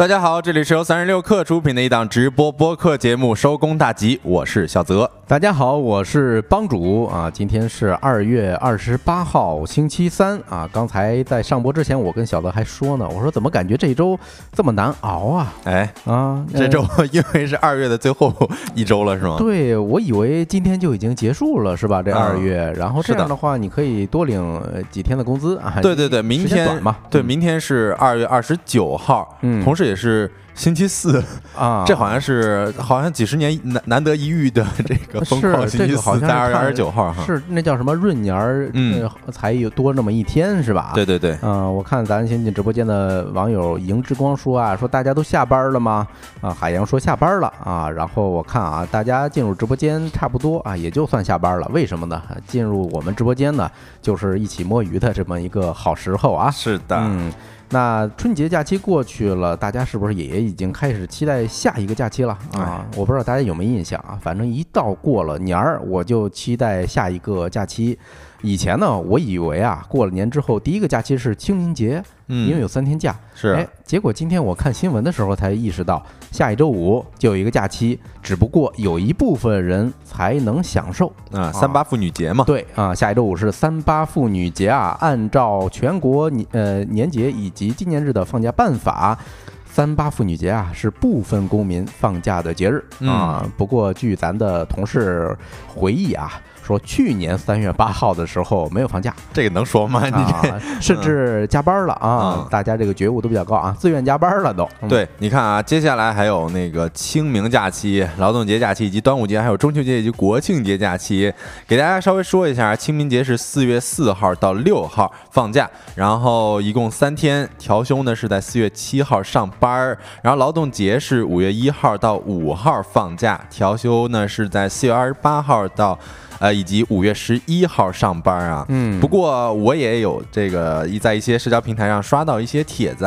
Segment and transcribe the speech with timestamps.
[0.00, 5.10] 大家好，这里是由三十六氪出品的一档直播播客节目《收工大吉》，我是小泽。
[5.28, 10.66] 大家好，我是帮主啊，今天是二月二十八号，星期三啊。
[10.72, 14.18] 刚才在上播之前，我跟小泽还说呢，我说怎么感觉这一周
[14.52, 15.52] 这么难熬啊？
[15.64, 18.34] 哎啊，这周 因为是二月的最后
[18.74, 19.36] 一周了，是吗？
[19.38, 22.02] 对，我以为今天就已经结束了，是吧？
[22.02, 25.78] 这二月，然后这样的话，你可以多领几天的工资啊。
[25.82, 30.30] 对对对，明天嘛，对，明天是二月二十九号，嗯，同时也是。
[30.52, 31.22] 星期四
[31.56, 40.90] 啊， 这好像是好像几十年难难得一遇的 这个疯狂星期四，在二月二十九号哈，是那叫什么闰年儿，嗯，才有多那么一天是吧？
[40.94, 46.06] 对对对，嗯，我看咱先进直播间的网友迎之光说啊，说大家都下班了吗？
[46.42, 52.20] 啊，海洋说下班了啊，然后我看啊，大家进入直播间差不多啊，也就算下班了，为什么呢？
[52.46, 53.70] 进入我们直播间呢，
[54.02, 56.50] 就是一起摸鱼的这么一个好时候啊。
[56.50, 57.32] 是的，嗯。
[57.72, 62.84] 那春节假期过去了，大家是不是也已经开始期待下一个假期了啊？
[62.96, 67.96] 我不知道大家有没有印象啊，反正一到过了年儿，我就期待下一个假期。
[68.42, 73.14] 以前呢，我以为啊，过了年之后第一个假期是清明节，嗯，因为有三天假。
[73.34, 82.44] 是，哎，结果今天我看新闻的时候才意识到，下一周五就有一个假期，只不过有一部分人才能享受啊，三八妇女节嘛。
[82.44, 89.18] 对啊，下一周五是三八妇女节啊，按照全国年呃年节以及纪念日的放假办法，
[89.66, 93.46] 三八妇女节啊是部分公民放假的节日啊。
[93.58, 95.36] 不过据咱的同事
[95.68, 96.40] 回忆啊。
[96.70, 100.04] 说去年三月八号的时候没有放假，这个能说吗？
[100.06, 102.46] 你这 甚至加班了啊！
[102.48, 104.68] 大家这个觉悟都比较高啊，自愿加班了都。
[104.88, 111.32] 对，你看啊，接下来还有那个清明假期、劳动节假期以及端午节，还有中秋节以及国庆节假期，
[111.66, 125.98] 给大家稍微说一下，清明节是四月四号到六号放假，然后一共三天，调休呢是在四月七号上班，然后劳动节是五月一号到五号放假，调休呢是在四月二十八号到。
[126.40, 133.04] 呃，以及五月十一号上班啊，嗯，不过我也有这个一在一些社交平台上刷到一些帖子。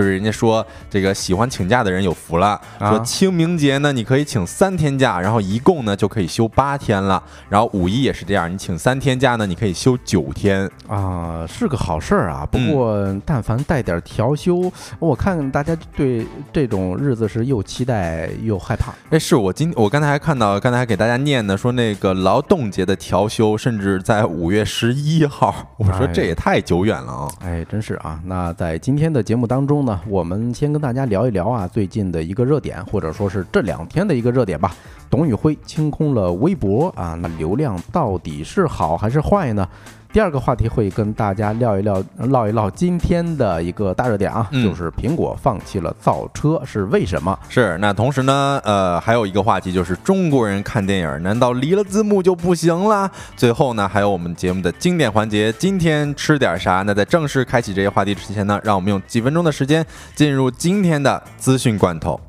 [0.00, 7.22] 就是人家说这个喜欢请假的人有福了，说清明节呢你可以请三天假，然后一共呢就可以休八天了。
[7.50, 12.48] 然后五一也是这样，你请三天假呢你可以休九天啊，是个好事儿啊。
[12.50, 18.94] 不过但凡带点调休，我看大家对这种日子是又期待又害怕。
[19.10, 27.28] 哎，是我今我刚才还看到，刚才还给大家念呢，说那个劳动节的调休甚至在五月十一号，我说这也太久远了啊。
[27.40, 28.18] 哎，真是啊。
[28.24, 29.84] 那在今天的节目当中。
[29.84, 34.74] 呢，我们先跟大家聊一聊啊，最近的一个热点，或者说是这两天的一个热点吧。
[35.08, 39.66] 董宇辉清空了微博啊，那流量到底是好还是坏呢？
[40.12, 47.38] 第二个话题会跟大家聊一聊，唠一唠今天的一个大热点啊，就是苹果放弃了造车是为什么？
[47.48, 53.08] 是那同时呢，呃，还有一个话题就是中国人看电影难道离了字幕就不行了？
[53.36, 56.82] 最后呢，还有我们节目的经典环节，今天吃点啥？
[56.84, 62.20] 那在正式开启这些话题之前呢，让我们用几分钟的时间进入今天的资讯罐头。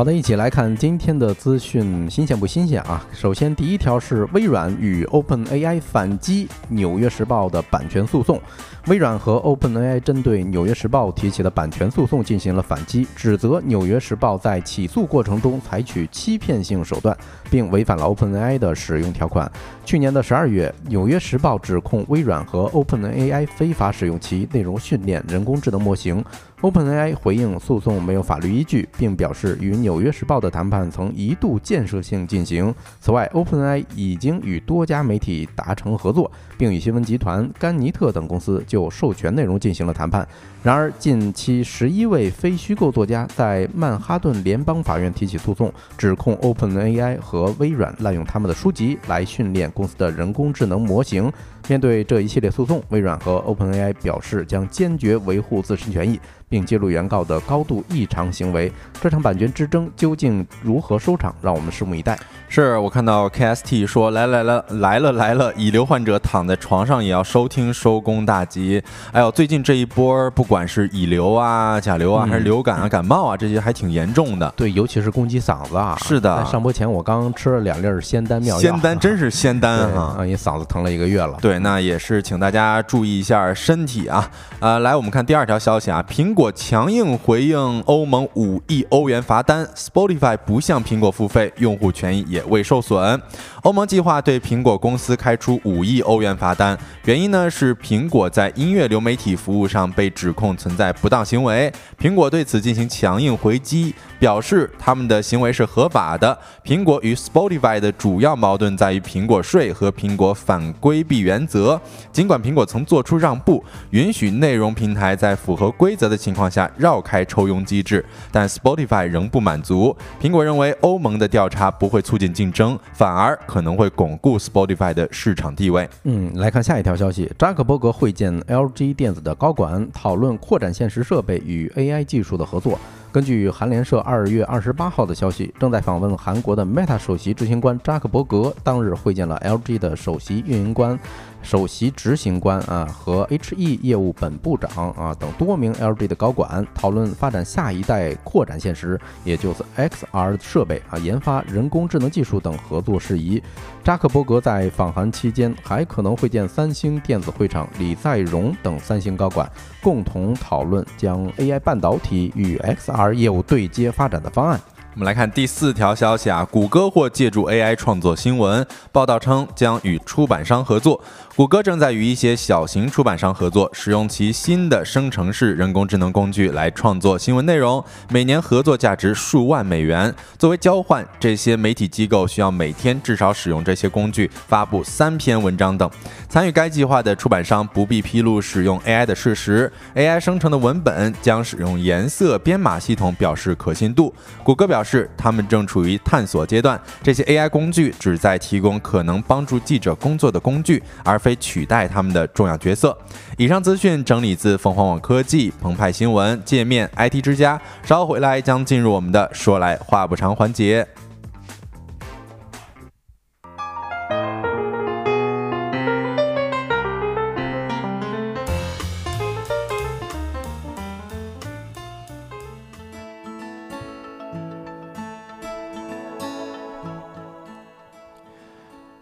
[0.00, 3.04] 好的，一起来看今天的资讯，新鲜不新鲜啊？
[3.12, 8.40] 首先，第一条是微软与 OpenAI 反击《纽约时报》的版权诉讼。
[8.86, 17.16] 微软和 OpenAI 针对《纽约时报》提起的版权诉讼进行了反击，指责《纽约时报》在起诉过程中采取欺骗性手段，
[17.50, 19.50] 并违反了 OpenAI 的使用条款。
[19.84, 26.24] 去年的十二月，《纽约时报》指控微软和 OpenAI 非法使用其内容训练人工智能模型。
[26.62, 32.74] OpenAI 回应诉讼没有法律依据，并表示与《纽约时报》的谈判曾一度建设性进行。
[33.00, 40.26] 此外，OpenAI 已经与多家媒体达成合作，并与新闻集团、甘尼特等公司就授权内容进行了谈判。
[40.62, 51.32] 然而，近期十一位非虚构作家在曼哈顿联邦法院提起诉讼，指控 OpenAI 和微软滥用他们的书籍来训练公司的人工智能模型。
[51.66, 56.20] 面对这一系列诉讼，微软和 OpenAI 表示将坚决维护自身权益。
[56.50, 58.70] 并揭露原告的高度异常行为。
[59.00, 61.34] 这场版权之争究竟如何收场？
[61.40, 62.18] 让我们拭目以待。
[62.48, 68.82] 是我看到 KST 说来来来来了来了，乙流患者躺在床上也要收听收工大吉。
[69.12, 74.52] 哎呦，最近这一波不管是乙流啊、甲流啊，还是流感啊、感冒啊，这些还挺严重的。
[74.56, 75.96] 对，尤其是攻击嗓子啊。
[76.02, 78.60] 是的，在上播前我刚吃了两粒仙丹妙药。
[78.60, 80.16] 仙丹真是仙丹啊！
[80.18, 81.38] 因为嗓子疼了一个月了。
[81.40, 84.28] 对，那也是请大家注意一下身体啊。
[84.58, 93.20] 呃，来我们看第二条消息啊，苹果强硬回应欧盟五亿欧元罚单，Spotify 不向苹果付费，用户权益也未受损。
[93.62, 101.70] 欧盟计划对苹果公司开出五亿欧元罚单，原因呢是苹果在音乐流媒体服务上被指控存在不当行为。
[101.98, 106.38] 苹果对此进行强硬回击，表示他们的行为是合法的。
[106.64, 111.78] 苹果与 Spotify 的主要矛盾在于苹果税和苹果反规避原则。
[112.10, 118.02] 尽管苹果曾做出让步，允许内容平台在符合规则的情况下绕开抽佣机制，
[118.32, 119.94] 但 Spotify 仍不满足。
[120.18, 125.88] 苹果认为欧盟的调查不会促进竞争，反而可能会巩固 Spotify 的市场地位。
[126.04, 132.78] 嗯，来看下一条消息：扎克伯格会见 LG 电子的高管，讨论扩展现实设备与 AI 技术的合作。
[133.12, 140.96] 根据韩联社二月二十八号的消息，正在访问韩国的 Meta 首席执行官扎克伯格当日会见了 LG 的首席运营官。
[141.42, 153.42] 首席执行官啊和 HE 业务本部长啊等多名 LG 的高管讨论发展下一代扩展现实，也就是 XR 设备啊，研发人工智能技术等合作事宜。
[153.82, 159.50] 扎克伯格在访韩期间还可能会见三星电子会长李在镕等三星高管，
[159.82, 164.60] 共同讨论将 AI 半导体与 XR 而业务对接发展的方案。
[164.94, 168.66] 我们来看第四条消息啊，谷歌或借助 AI 创作新闻。
[168.90, 171.00] 报道称将与出版商合作。
[171.40, 180.14] 谷歌正在与一些小型出版商合作，使用其新的生成式人工智能工具来创作新闻内容，每年合作价值数万美元。
[180.38, 185.90] 作为交换，这些媒体机构需要每天至少使用这些工具发布三篇文章等。
[186.28, 189.72] 参与该计划的出版商不必披露使用 AI 的事实。
[189.94, 194.14] AI 生成的文本将使用颜色编码系统表示可信度。
[194.44, 201.29] 谷歌表示，他们正处于探索阶段，这些 AI 工具旨在提供可能帮助记者工作的工具，而非。
[201.36, 202.96] 取代他们的重要角色。
[203.36, 207.60] 以上资讯整理自凤凰网科技、澎湃新闻、界面、IT 之家。
[207.82, 210.86] 稍后回来将进入我们的说来话不长环节。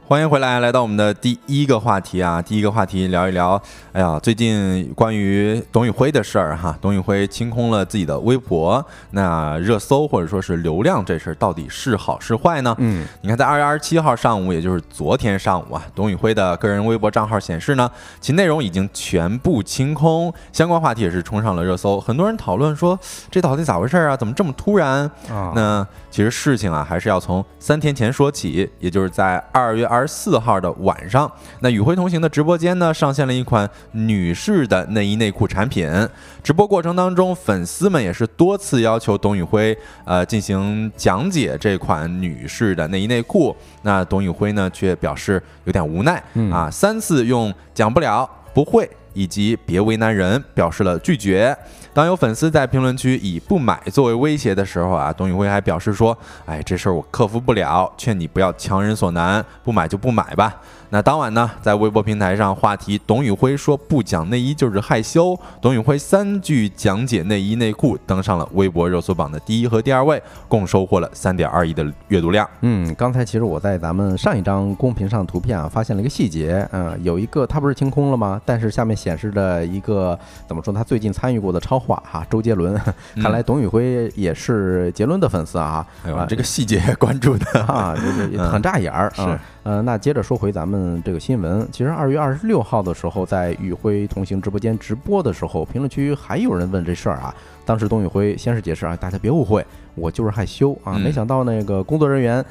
[0.08, 2.40] 欢迎回来，来到我们的第一个话题啊！
[2.40, 3.62] 第一个话题聊一聊，
[3.92, 12.74] 哎呀，最近关于董宇辉的事儿哈，董宇辉清空了自己的微博，那热搜或者说是流量这事儿到底是好是坏呢？
[12.78, 22.98] 嗯，你看，在二月二十七号上午，也就是昨天上午啊，董宇辉的个人微博账号显示呢，其内容已经全部清空，相关话题也是冲上了热搜，很多人讨论说
[23.30, 24.16] 这到底咋回事啊？
[24.16, 25.02] 怎么这么突然？
[25.28, 29.97] 啊，那其实事情啊，还是要从三天前说起，也就是在二月二。
[29.98, 31.28] 二十四号的晚上，
[31.58, 35.90] 那与辉同行的直播间呢，上线了一款女士的内衣内裤产品。
[36.40, 43.54] 直播过程当中，粉丝们也是多次要求董宇辉呃进行讲解这款女士的内衣内裤。
[43.82, 46.22] 那董宇辉呢，却表示有点无奈
[46.52, 51.56] 啊，三次用讲不了、不会以及别为难人表示了拒绝。
[51.92, 56.16] 当有粉丝在评论区以不买作为威胁的时候啊，董宇辉还表示说
[56.46, 60.54] ：“哎，这事儿我克服不了，劝你不要强人所难，不买就不买吧。”
[60.90, 65.38] 那当晚呢，在微博平台上，话题董宇辉说不讲内衣就是害羞。
[65.60, 72.48] 董宇辉三句讲解内衣内裤登上了微博热搜榜的第一和第二位，共收获了三点二亿的阅读量。
[72.62, 78.40] 嗯，刚才其实我在咱们上一张公屏上图片啊，发现了一个细节，嗯，有一个他不是清空了吗？
[78.46, 80.72] 但是下面显示着一个怎么说？
[80.72, 82.80] 他最近参与过的超话哈，周杰伦。
[83.20, 85.86] 看来董宇辉也是杰伦的粉丝啊。
[86.06, 89.12] 哎呦，这个细节关注的啊，就是 很扎眼儿。
[89.14, 89.38] 是。
[89.68, 97.34] 呃，那接着说回咱们这个新闻，其实二月二十六号的时候，在宇辉同行直播间直播的时候，评论区还有人问这事儿啊。
[97.66, 99.62] 当时董宇辉先是解释啊，大家别误会，
[99.94, 100.94] 我就是害羞啊。
[100.94, 102.42] 没想到那个工作人员，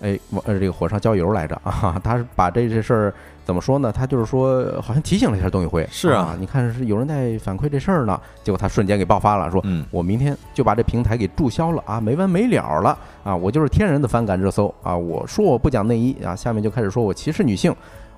[0.00, 2.00] 哎，呃，这个火上浇油来着啊。
[2.02, 3.14] 他是把这这事儿。
[3.44, 3.92] 怎么说呢？
[3.92, 5.86] 他就是说，好像提醒了一下董宇辉。
[5.90, 13.36] 是啊，你看是有人在反馈这事儿呢，结果他瞬间给爆发了，说：“嗯，我明天就把这平台给注销了啊，没完没了了啊！
[13.36, 14.96] 我就是天然的反感热搜啊！
[14.96, 17.74] 我说我不讲内衣啊，下面就开始说我歧视女性。”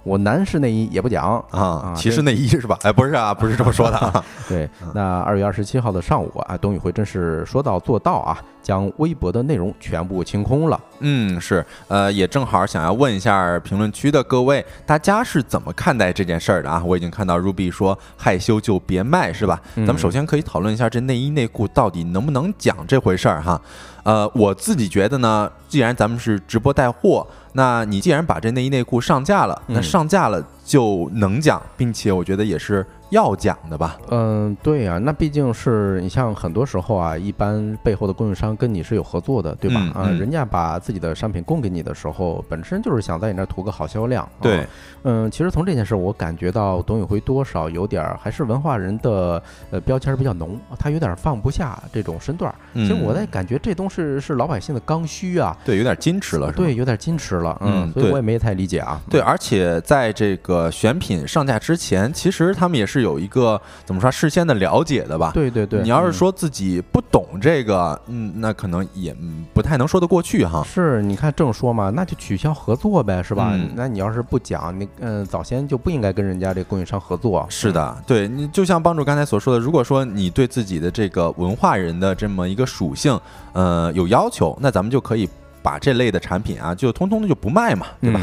[0.07, 2.79] 我男士内衣也不讲啊，歧视内衣是吧？
[2.85, 4.25] 哎，不是啊， 不是这么说的啊。
[4.49, 10.81] 对，那二月二十七号的上午啊，董宇辉真是说到做到啊，将微博的内容全部清空了。
[10.99, 16.83] 嗯，是，呃，也正好想要问一下评论区的各位，大家是怎么看待这件事儿的啊？
[16.85, 19.63] 我已经看到 Ruby 说害羞就别卖，是吧？
[19.77, 23.61] 咱们首先可以讨论一下这内衣内裤到底能不能讲这回事儿哈。
[24.03, 32.85] 呃，我自己觉得呢，既然咱们是直播带货，那你既然把这内衣内裤上架了，那上架了就能讲，并且我觉得也是。
[33.11, 33.97] 要讲的吧？
[34.11, 39.81] 嗯，对呀，那毕竟是你像很多时候啊，一般背后的供应商跟你是有合作的，对吧？
[39.95, 44.29] 啊，人家把自己的商品供给你的时候，本身就是想在你那儿图个好销量。
[44.41, 44.67] 对，
[45.05, 52.53] 嗯，其实从这件事，我感觉到董宇辉多少有点还是文化人的呃标签比较浓，他有点放不下这种身段。
[52.75, 55.57] 其实我在感觉这东西是老百姓的刚需啊。
[55.65, 56.51] 对，有点矜持了？
[56.51, 57.57] 对，有点矜持了。
[57.61, 59.01] 嗯，所以我也没太理解啊。
[59.09, 62.96] 对，而且在这个选品上架之前，其实他们也是。
[62.97, 65.31] 是有一个怎么说事先的了解的吧？
[65.35, 69.15] 对对对，你要是说自己不懂这个，嗯，那可能也
[69.53, 70.65] 不太能说得过去哈。
[70.65, 73.55] 是，你看正说嘛，那就取消合作呗，是吧？
[73.75, 77.47] 那你要是不讲，你嗯，早先就不应该跟人家这供应商合作。
[77.51, 83.19] 是的，对你就像帮助刚才所说的，如果说你对自己的这个文化人的这么一个属性，
[83.53, 85.29] 呃，有要求，那咱们就可以
[85.67, 88.21] 把这类的产品啊，就通通的就不卖嘛，对吧？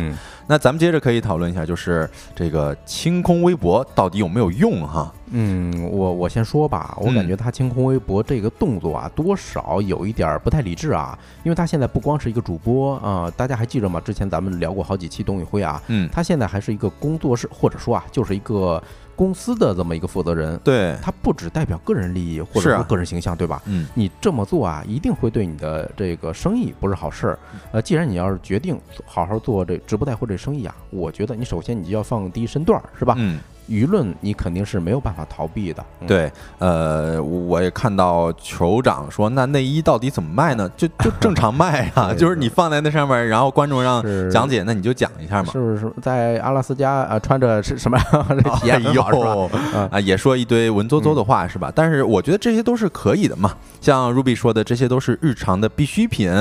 [0.48, 5.14] 那咱们接着可以讨论一下，就是这个清空微博到底有没有用哈？
[5.32, 14.00] 嗯，我我先说吧，我感觉他清空微博这个动作啊，多少有一点不太理智啊，因为他现在不光是一个主播啊，大家还记着吗？
[14.00, 18.82] 之前咱们聊过好几期董宇辉啊，嗯，他现在还是一个工作室，或者说啊，就是一个。
[19.16, 23.62] 公司的这么一个负责人，对他不只代表个人利益或者说个人形象，对吧？
[23.66, 27.40] 嗯，你这么做啊，一定会对你的这个生意不是好事儿。
[27.72, 33.16] 呃，既然你要是决定好好做这直播带货这生意啊，我觉得你首先你就要放低身段，是吧？
[33.18, 33.40] 嗯。
[33.70, 35.84] 舆论你肯定是没有办法逃避的。
[36.08, 40.70] 对，呃，我也看到酋长说，那内衣到底怎么卖呢？
[40.76, 45.52] 就就 正常卖啊，就是你放在那上面，然后观众让讲解，那你就讲一下嘛。
[45.52, 47.98] 是不是在阿拉斯加啊，穿着是什么
[48.60, 49.50] 体验很好？
[49.92, 51.72] 啊，也说一堆文绉绉的话是吧？
[51.74, 53.54] 但是我觉得这些都是可以的嘛。
[53.80, 56.32] 像 Ruby 说的，这些都是日常的必需品。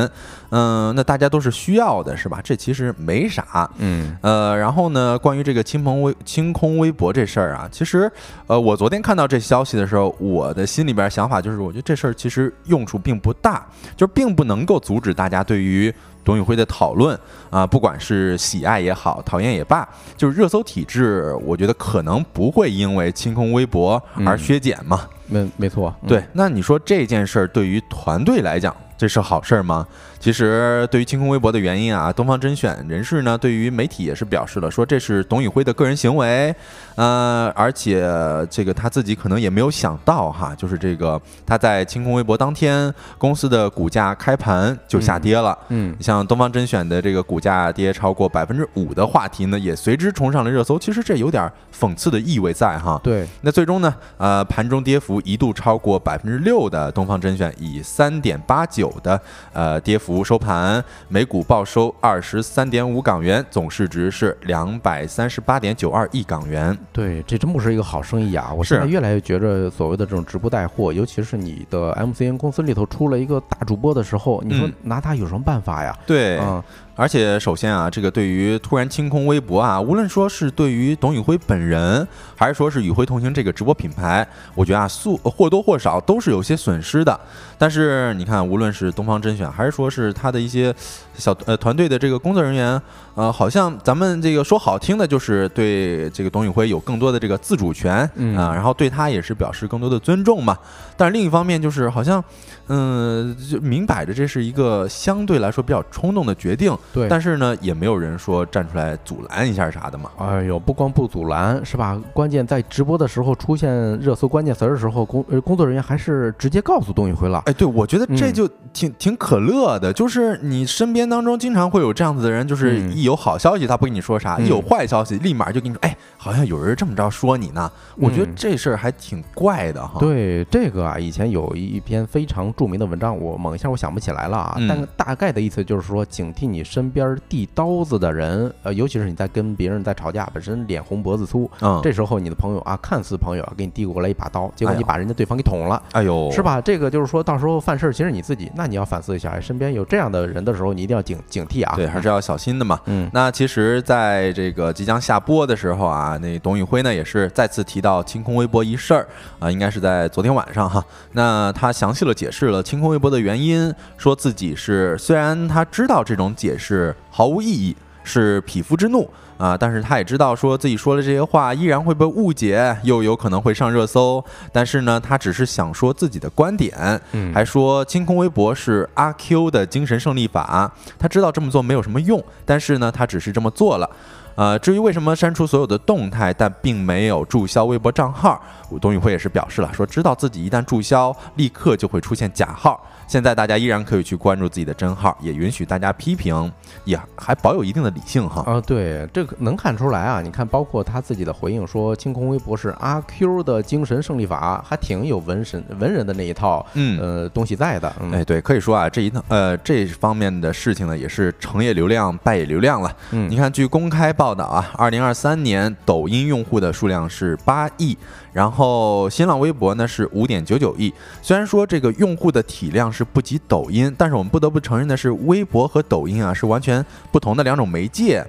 [0.50, 2.40] 嗯，那大家都是需要的，是吧？
[2.42, 3.68] 这其实没啥。
[3.78, 8.10] 嗯，呃，然后呢，关于这个清空微清空微博这事儿啊，其实，
[8.46, 13.66] 呃，我昨天看到这消息的时候，我的心里边想法就是，我觉得这事儿其实用处并不大，
[13.96, 15.92] 就并不能够阻止大家对于
[16.24, 17.18] 董宇辉的讨论
[17.50, 25.08] 啊，不管是喜爱也好，讨厌也罢，就是热搜体制，我觉得可能不会因为清空微博而削减嘛。
[25.26, 26.22] 没没错，对。
[26.32, 29.86] 那你说这件事儿对于团队来讲，这是好事儿吗？
[30.22, 36.54] 其实，对于清空微博的原因啊，东方甄选人士呢，对于媒体也是表示了，说这是董宇辉的个人行为，
[36.94, 38.08] 呃，而且
[38.48, 50.78] 这个他自己可能也没有想到哈，就是这个他在清空微博当天，公司的股价开盘就下跌了，嗯，像东方甄选的这个股价跌超过百分之五的话题呢，也随之冲上了热搜。
[50.78, 53.26] 其实这有点讽刺的意味在哈，对。
[53.40, 59.20] 那最终呢，呃，盘中跌幅一度超过百分之六的东方甄选，以三点八九的
[59.52, 60.11] 呃跌幅。
[60.24, 66.76] 收盘，每股报收二十三点五港元，总市值是两百三十八点九二亿港元。
[66.92, 68.52] 对，这真不是一个好生意啊！
[68.52, 75.96] 我现在越来越觉着，所谓的这种直播带货，尤其是你的 MCN 公司里头出了一个大主播的时候，你说拿他有什么办法呀？
[76.04, 76.60] 对，嗯。
[76.94, 82.06] 而且，首先啊，这个对于突然清空微博啊，无论说是对于董宇辉本人，
[82.36, 87.18] 还是说是宇辉同行这个直播品牌，我觉得啊，素或多或少都是有些损失的。
[87.56, 90.74] 但是你看，无论是东方甄选，还是说是他的一些
[91.14, 92.80] 小呃团队的这个工作人员，
[93.14, 97.98] 呃，好像咱们这个说好听的，就是对这个董宇辉有更多的这个自主权
[98.36, 100.56] 啊，然后对他也是表示更多的尊重嘛。
[100.96, 102.22] 但是另一方面，就是好像。
[102.68, 107.08] 嗯，就明摆着这是一个相对来说比较冲动的决定，对。
[107.08, 110.08] 但是呢，也没有人说站出来阻拦一下啥的嘛。
[110.16, 112.00] 哎呦，不光不阻拦是吧？
[112.14, 117.42] 关键在直播的时候出现热搜关键词的时候，工呃工作人员还是直接告诉董宇辉了。
[117.46, 127.70] 哎，对，我觉得这就挺挺可乐的，就是你身边当中经常会有这样子的人，就是一有好消息他不跟你说啥，一有坏消息立马就跟你说，哎，好像有人这么着说你呢。
[127.96, 129.98] 我觉得这事儿还挺怪的哈。
[129.98, 132.52] 对，这个啊，以前有一篇非常。
[132.54, 146.42] 著名的文章，我猛一下我想不起来了啊，但大概的意思就是说，警惕你身边递刀子的人，呃，尤其是你在跟别人在吵架，本身脸红脖子粗，嗯，这时候你的朋友啊，看似朋友啊，给你递过来一把刀，结果你把人家对方给捅了，哎呦，是？
[146.42, 146.60] 吧？
[146.60, 151.74] 这个就是说到时候犯事儿，其实你自己，那你要反思一下，哎身边有这样的人的时候，你一定要警警惕啊。
[151.74, 152.78] 对，还是要小心的嘛。
[152.86, 159.08] 嗯那其实，在这个即将下播的时候啊，那董宇辉呢也是再次提到清空微博一事儿
[159.38, 160.84] 啊，应该是在昨天晚上哈。
[161.12, 169.08] 那他详细了解释了清空微博的原因，说自己是虽然他知道这种解释毫无意义，是匹夫之怒。
[169.38, 174.24] 啊，但是他也知道说自己说的这些话依然会被误解，又有可能会上热搜。
[174.52, 180.70] 但是呢，他只是想说自己的观点，嗯还说清空微博是阿 Q 的精神胜利法。
[180.96, 183.90] 他知道这么做没有什么用，但是呢，他只是这么做了。
[184.36, 188.40] 呃，至于为什么删除所有的动态，但并没有注销微博账号，
[188.80, 192.80] 董宇辉也是表示了，说知道自己一旦注销，立刻就会出现假号。
[193.12, 196.50] 现在大家依然可以去关注自己的真号，也允许大家批评，
[196.86, 198.42] 也还保有一定的理性哈。
[198.50, 200.22] 啊，对，这个能看出来啊。
[200.22, 207.94] 你看，包括他自己的回应说，清空微博是阿 Q 的精神胜利法，还挺有文神文人的那一套，嗯呃，东西在的。
[208.00, 212.90] 嗯哎，对，可以说啊，这一套呃这方面的事情呢，也是成也流量，败也流量了。
[213.10, 217.94] 嗯你看，据公开报道啊，二零二三年抖音用户的数量是八亿，
[218.32, 220.92] 然后新浪微博呢是五点九九亿。
[221.20, 228.24] 虽然说这个用户的体量是不及抖音，但是我们不得不承认的是，微博和抖音啊是完全不同的两种媒介。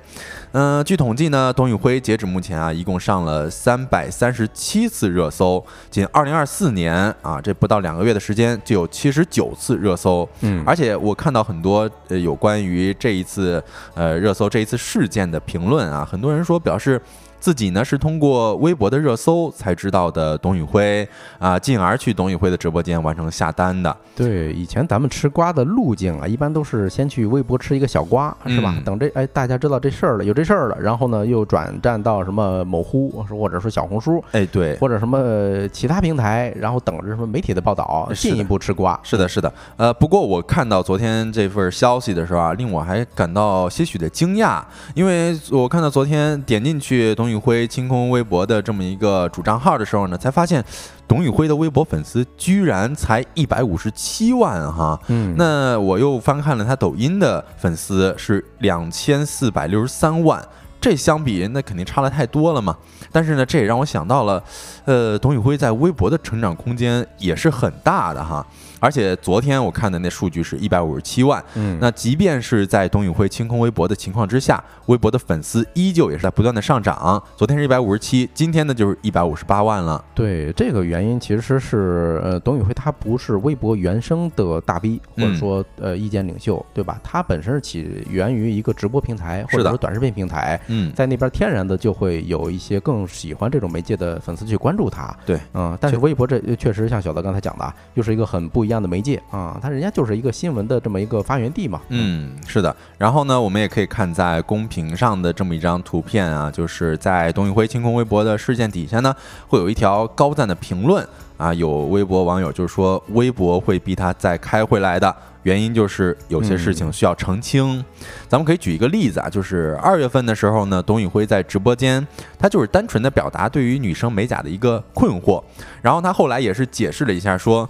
[0.52, 6.94] 嗯、据统计呢，董宇辉截止目前啊，一共上了三百三十七次热搜，仅二零二四年
[7.24, 10.28] 啊，这不到两个月的时间就有七十九次热搜。
[10.42, 13.64] 嗯，而且我看到很多呃有关于这一次
[13.96, 17.02] 呃热搜这一次事件的评论啊，很多人说表示。
[17.44, 21.06] 自己呢是通过微博的热搜才知道的董宇辉
[21.38, 23.94] 啊，进而去董宇辉的直播间完成下单的。
[24.16, 28.74] 对，以前咱们吃瓜的路径啊，一般都是先去微博吃一个小瓜，是吧？
[28.78, 38.98] 嗯等这哎大家知道这事儿了，有这事儿了，然后呢又转战到什么某乎或者说小红书哎，对，或者什么呃其他平台，然后等着什么媒体的报道，进一步吃瓜。
[39.04, 44.64] 是的，是的，呃，不过我看到昨天这份消息的时候啊，令我还感到些许的惊讶，
[44.96, 50.64] 因为我看到昨天点进去董宇辉清空微博的这么一个主账号的时候呢，才发现
[51.08, 55.00] 董宇辉的微博粉丝居然才一百五十七万哈。
[55.08, 60.44] 嗯，那我又翻看了他抖音的粉丝是两千四百六十三万，
[60.82, 62.78] 这相比那肯定差的太多了嘛。
[63.12, 64.44] 但是呢，这也让我想到了，
[64.86, 68.46] 呃，董宇辉在微博的成长空间也是很大的哈。
[68.84, 77.24] 而且昨天我看的那数据是一百五十七万，嗯，那即便是在董宇辉清空微博的情况之下，微博的粉丝依旧也是在不断的上涨。
[77.38, 80.04] 昨天是一百五十七，今天呢就是一百五十八万了。
[80.14, 87.00] 对这个原因，其实是呃，董宇辉他不是微博原生的大 V，或者嗯说呃意见领袖，对吧？
[87.02, 95.16] 他本身是起源于一个直播平台或者说短视频平台，嗯，在那边天然的就会有一些更喜欢这种媒介的粉丝去关注他。
[95.26, 101.80] 对，嗯，但是微博这确实像小德刚才讲的啊，又是一个很不一样样的媒介啊，它人家就是一个新闻的这么一个发源地嘛。
[101.90, 102.76] 嗯，是的。
[102.98, 109.16] 然后呢，我们也可以看在公屏上的这么一张图片啊，就是在董宇辉清空微博的事件底下呢，
[109.48, 111.08] 会有一条高赞的评论
[111.38, 115.16] 啊，有微博网友就说，微博会逼他再开回来的。
[115.44, 117.84] 原因就是有些事情需要澄清，
[118.30, 122.08] 咱们可以举一个例子啊，就是二月份的时候呢，董宇辉在直播间，
[122.40, 125.44] 他就是单纯的表达对于女生美甲的一个困惑，
[125.82, 127.70] 然后他后来也是解释了一下说，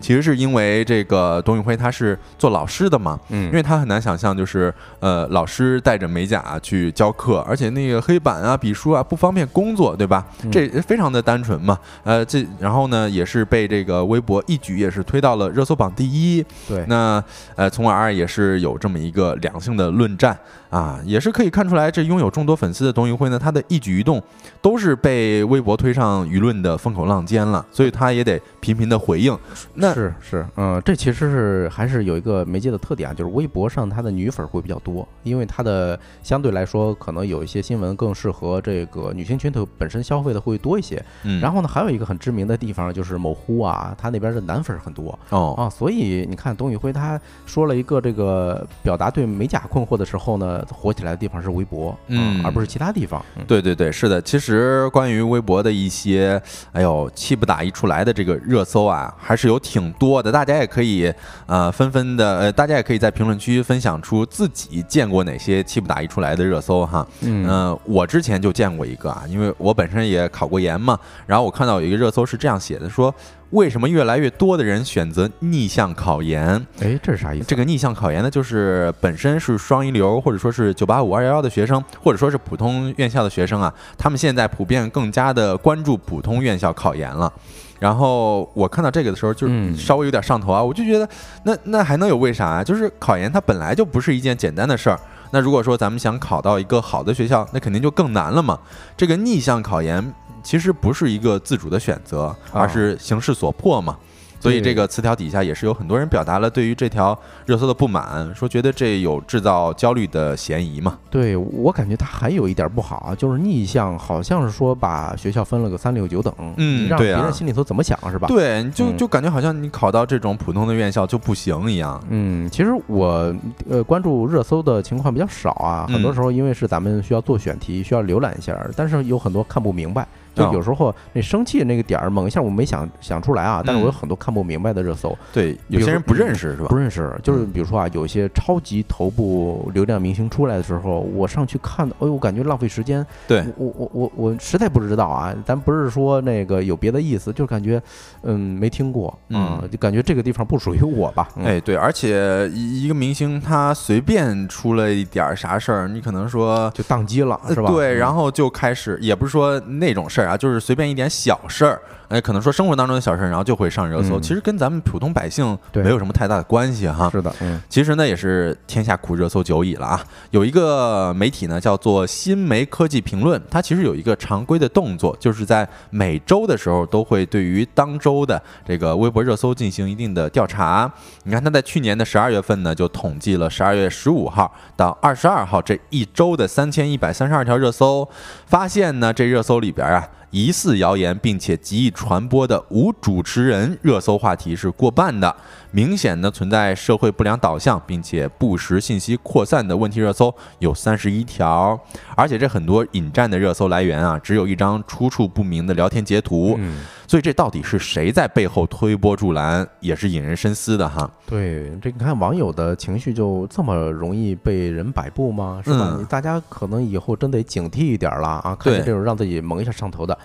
[0.00, 10.26] 其实是因为这个董宇辉他是做老师的嘛，嗯因为他很难想象，就是呃，老师带着美甲去教课，而且那个黑板啊、笔书啊不方便工作，对吧？
[10.42, 11.78] 嗯这非常的单纯嘛。
[12.04, 16.44] 呃，这然后呢，也是被这个微博一举也是推到了热搜榜第一。
[16.66, 17.22] 对，那
[17.56, 20.38] 呃，从而也是有这么一个良性的论战
[20.70, 24.22] 啊，也是可以看出来，这拥有众多粉丝的董宇辉呢，他的一举一动
[24.60, 29.36] 都是被微博推上舆论的风口浪尖了，所以他也得频频的回应。
[29.74, 41.02] 那是是，嗯，这其实是还是有一个媒介的特点啊，就是微博上它的女粉会比较多，因为它的相对来说可能有一些新闻更适合这个女性群体本身消费的会多一些。
[41.24, 53.24] 嗯，然后呢，还有一个很知名的地方就是某乎啊，它那边的男粉很多哦，啊，所以你看董宇辉他说了一个这个表达对美甲困惑的时候呢，火起来的地方是微博，啊嗯而不是其他地方。
[53.36, 54.20] 嗯对对对，是的。
[54.22, 56.40] 其实关于微博的一些，
[56.72, 61.12] 哎呦气不打一处来的这个热搜啊，还是有挺挺多的，大家也可以
[61.46, 67.06] 呃纷纷的呃，大家也可以在评论区分享出自己见过哪些气不打一出来的热搜哈。
[67.20, 73.14] 嗯呃，我之前就见过一个啊，因为我本身也考过研嘛，然后我看到有一个热搜是这样写的，说
[73.50, 76.54] 为什么越来越多的人选择逆向考研？
[76.80, 77.44] 哎，这是啥意思？
[77.46, 87.32] 这个逆向考研呢，就是本身是双一流或者说是九八五二幺幺的学生，或者说是普通院校的学生啊，他们现在普遍更加的关注普通院校考研了。
[87.78, 91.08] 然后我看到这个的时候，就是嗯稍微有点上头啊，我就觉得
[91.44, 92.64] 那那还能有为啥啊？
[92.64, 94.98] 就是考研它本来就不是一件简单的事儿。
[95.30, 98.58] 那如果说咱们想考到一个好的学校，那肯定就更难了嘛。
[98.96, 100.12] 这个逆向考研
[100.42, 103.96] 其实不是一个自主的选择，啊而是形势所迫嘛。
[104.40, 110.98] 所以这个词条底下也是有很多人表达了对于这条热搜的不满，说觉得这有制造焦虑的嫌疑嘛。
[111.10, 118.28] 对我感觉它还有一点不好啊，就是逆向，好像是说把学校分了个三六九等，嗯你让别人心里头怎么想是吧？
[118.28, 122.00] 对，就嗯就感觉好像你考到这种普通的院校就不行一样。
[122.08, 123.34] 嗯，其实我
[123.68, 130.06] 呃关注热搜的情况比较少啊，很多嗯时候因为是咱们需要做选题，需要浏览一下，但是有很多看不明白。
[130.34, 136.76] 就哦有时候那生气那个点儿，猛一下我没想想出来啊，但是我有嗯很多看不明白的热搜，对，有些人不认识是吧不？
[136.76, 143.04] 认识，就是嗯比如说啊，有些超级头部流量明星出来的时候，我上去看，哎呦，我感觉浪费时间。
[143.26, 147.82] 对，我我我我实在不知道啊，咱不是说那个有别的意思，就是感觉
[148.22, 151.28] 嗯没听过啊，嗯就感觉这个地方不属于我吧。
[151.36, 157.70] 嗯、哎，对，而且一一个明星他随便出了一点啥事儿，你可能说就宕机了，是吧？
[157.70, 164.17] 对，然后后就开始，也不是说那种事儿啊，就是随便一点小事儿，哎，可能说生活当中的小事儿，然后就会上热搜。
[164.18, 167.08] 嗯其实跟咱们普通百姓没有什么太大的关系哈。
[167.10, 170.04] 是的，嗯其实呢，也是天下苦热搜久矣了啊。
[170.30, 180.90] 有一个媒体呢，叫做新媒科技评论，它其实有一个常规的动作，就是在每周的时候都会对于当周的这个微博热搜进行一定的调查。
[181.24, 188.08] 你看，它在去年的十二月份呢，就统计了十二月十五号到二十二号这一周的三千一百三十二条热搜，
[188.46, 190.08] 发现呢，这热搜里边啊。
[190.30, 195.34] 疑似谣言并且极易传播的无主持人热搜话题是过半的，
[195.70, 201.78] 明显的存在社会不良导向，并且不实信息扩散的问题热搜有三十一条，
[202.16, 211.10] 而且这很多引战的热搜来源啊，只有一张出处不明的聊天截图，嗯，所以这到底是谁在背后推波助澜，也是引人深思的哈。
[211.26, 215.60] 对，这你看网友的情绪就这么容易被人摆布吗？
[215.64, 215.96] 是吧？
[215.98, 218.56] 嗯大家可能以后真得警惕一点了啊！
[218.58, 220.16] 看见这种让自己猛一下上头的，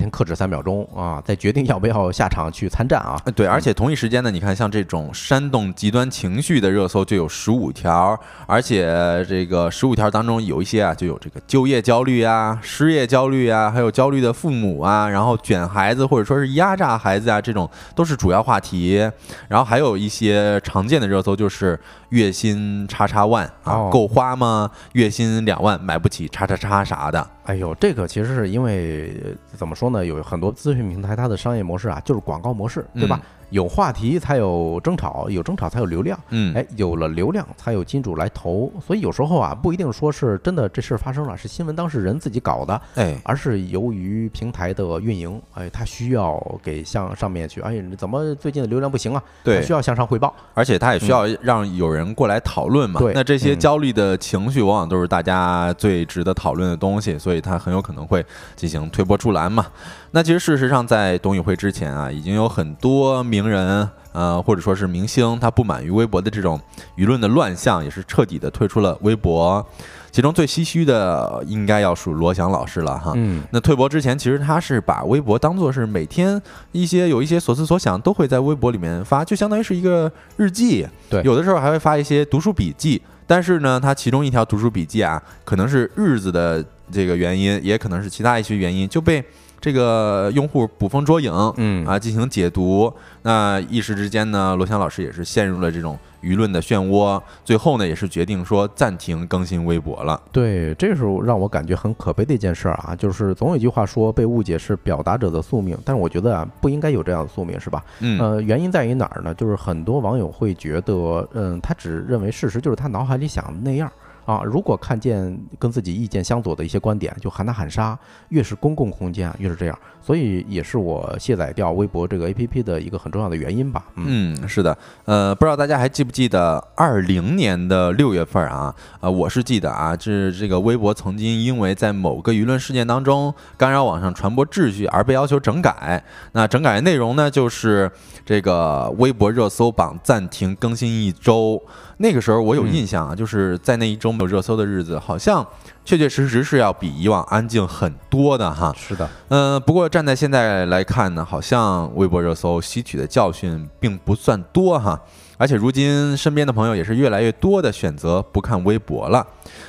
[0.00, 3.20] 先克制三秒钟啊，再决定要不要下场去参战啊！
[3.24, 19.10] 呃对，而且同一时间呢，你看像这种煽动极端情绪的热搜就有十五条，而且这个十五条当中有一些啊，就有这个就业焦虑啊、失业焦虑啊，还有焦虑的父母啊，然后卷孩子或者说是压榨孩子啊，这种都是主要话题。
[19.48, 21.78] 然后还有一些常见的热搜就是
[22.10, 24.70] 月薪叉叉万啊，哦够花吗？
[24.92, 27.26] 月薪两万买不起叉叉叉啥的。
[27.46, 29.12] 哎呦，这个其实是因为
[29.54, 30.04] 怎么说呢？
[30.04, 33.20] 有很多资讯平台它的商业模式啊，就是广告模式，对吧？
[33.50, 36.18] 有话题才有争吵，有争吵才有流量。
[36.30, 49.22] 嗯，哎，有了流量才有金主来投，所以有时候啊，不一定说是真的这事儿发生了，是新闻当事人自己搞的，哎，而是由于平台的运营，哎，他需要给向上面去，哎，怎么最近的流量不行啊？
[49.44, 50.34] 对需要向上汇报。
[50.54, 52.98] 而且他也需要让有人过来讨论嘛。
[52.98, 58.24] 对那这些嗯焦虑的情绪，往往都是大家最值得讨论的东西，所以它很有可能会
[58.56, 59.66] 进行推波助澜嘛。
[60.12, 63.88] 那其实事实上，在董宇辉之前啊，已经有很多名人。
[64.12, 66.58] 呃，或者说是明星，他不满于微博的这种
[66.96, 69.62] 舆论的乱象，也是彻底的退出了微博。
[70.10, 73.12] 其中最唏嘘的，应该要数罗翔老师了哈。
[73.14, 76.40] 嗯，那退博之前，其实他是把微博当做是每天
[76.72, 80.86] 一些有一些所思所想都会在微博里面发，就相当于是一个日记。
[81.10, 83.02] 对有的时候还会发一些读书笔记。
[83.26, 89.22] 但是呢，他其中一条读书笔记啊，可能是日子的这个原因，也可能是其他一些原因，就被
[89.60, 92.92] 这个用户捕风捉影，嗯啊进行解读。
[93.22, 100.20] 那一时之间呢，罗翔老师也是陷入了这种舆论的漩涡，最后呢，也是决定说暂停更新微博了。
[100.30, 107.84] 对，这是让我感觉很可悲的一件事儿啊，就是总有一句话说被误解是表达者的宿命，但是我觉得啊，不应该有这样的宿命，是吧？
[108.00, 109.34] 嗯，呃，原因在于哪儿呢？
[109.34, 113.90] 就是很多网友会觉得，嗯，他只认为事实就是他脑海里想的那样
[114.26, 117.98] 啊，如果看见跟自己意见相左的一些观点，就喊打喊杀。
[118.28, 123.84] 越是公共空间啊，越是这样，所以也是我卸载掉微博这个 APP 的一个很重要的原因吧。
[123.94, 128.74] 嗯，是的，呃，不知道大家还记不记得二零年的六月份啊？
[129.00, 136.02] 呃，我是记得啊，这这个微博曾经因为在某个舆论事件当中干扰网上传播秩序而被要求整改。
[136.32, 137.88] 那整改内容呢，就是
[138.26, 141.62] 这个微博热搜榜暂停更新一周。
[141.98, 145.46] 那个时候我有印象啊，就是在那一周没有热搜的日子，好像
[145.86, 148.74] 确确实实是要比以往安静很多的哈。
[148.76, 155.00] 是的，嗯，不过站在现在来看呢，好像微博热搜吸取的教训并不算多哈。
[155.38, 159.24] 而且如今身边的朋友也是越来越多的选择不看微博了。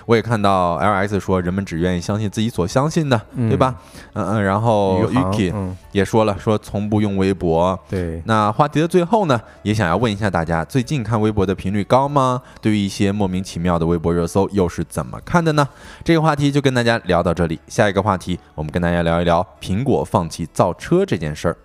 [0.06, 3.76] 我也看到 L S 说，人们只愿意相信自己所相信的，对吧？
[4.14, 4.44] 嗯嗯。
[4.44, 5.54] 然后 Yuki
[5.92, 7.78] 也说了，说从不用微博。
[7.90, 8.22] 对。
[8.26, 12.42] 那话题的最后呢，也想要问一下大家，最近看微博的频率高吗？
[12.62, 15.68] 对于一些莫名其妙的微博热搜，又是怎么看的呢？
[16.08, 17.60] 这个话题就跟大家聊到这里。
[17.68, 21.58] 下一个话题，我们跟大家聊一聊苹果放弃造车这件事儿。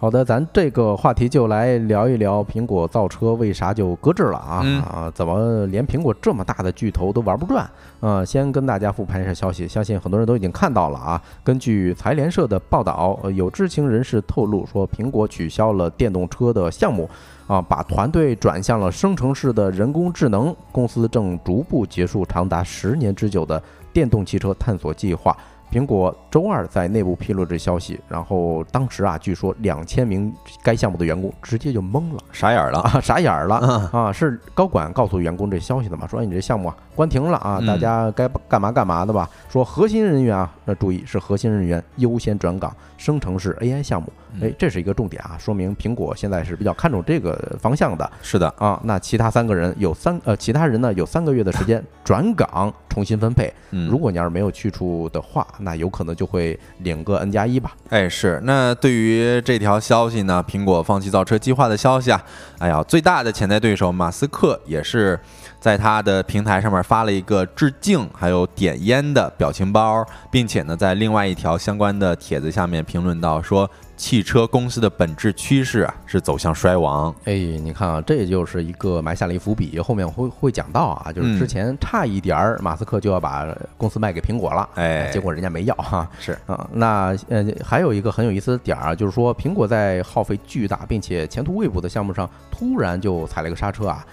[0.00, 4.64] 好的，咱这个话题就来聊一聊苹果造车为啥就搁置了啊？
[4.88, 7.68] 啊，怎么连苹果这么大的巨头都玩不转？
[7.98, 11.20] 啊，先跟大家复盘一下消息，相信很多人都已经看到了啊。
[11.42, 17.10] 根据财联社的报道，有知情人士透露说，苹果取消了电动车的项目，
[17.48, 20.54] 啊，把团队转向了生成式的人工智能。
[20.70, 23.60] 公司正逐步结束长达十年之久的
[23.92, 25.36] 电动汽车探索计划。
[25.70, 33.56] 苹果周二在内部披露这消息，然后当时啊，据说两千名该项目的员工直接就懵了，傻眼了啊，傻眼了
[33.92, 34.10] 啊！
[34.12, 36.06] 是高管告诉员工这消息的嘛？
[36.06, 39.28] 说你这项目啊关停了啊，大家该干嘛干嘛的吧？
[39.50, 44.10] 说核心人员啊，那注意是核心人员优先转岗，生成式 AI 项目。
[44.40, 48.10] 哎，这是一个重点啊，说明苹果现在是比较看重这个方向的。
[48.22, 53.52] 是的啊，那其他三个人有三呃，其他人呢有三个月的时间转岗重新分配。
[53.70, 57.72] 嗯如果你要是没有去处的话，那有可能就会领个 N 加一吧。
[57.90, 58.40] 哎，是。
[58.44, 62.22] 那对于这条消息呢，苹果放弃造车计划的消息啊，
[62.58, 65.18] 哎呀，最大的潜在对手马斯克也是。
[65.60, 77.14] 在他的平台上面发了一个致敬，还有点烟的表情包，并且呢，在另外一条相关的帖子下面评论到说，汽车公司的本质趋势啊是走向衰亡。
[77.24, 86.08] 哎，你看啊，这也就是一个埋下了一伏笔，后面会会讲到啊，就是之前差一点儿，马斯克就要把公司卖给苹果了，哎，结果人家没要哈。
[86.18, 94.06] 是啊，那呃还有一个很有意思的点儿啊，就是说苹果在耗费巨大并且前途未卜的项目上突然就踩了一个刹车啊。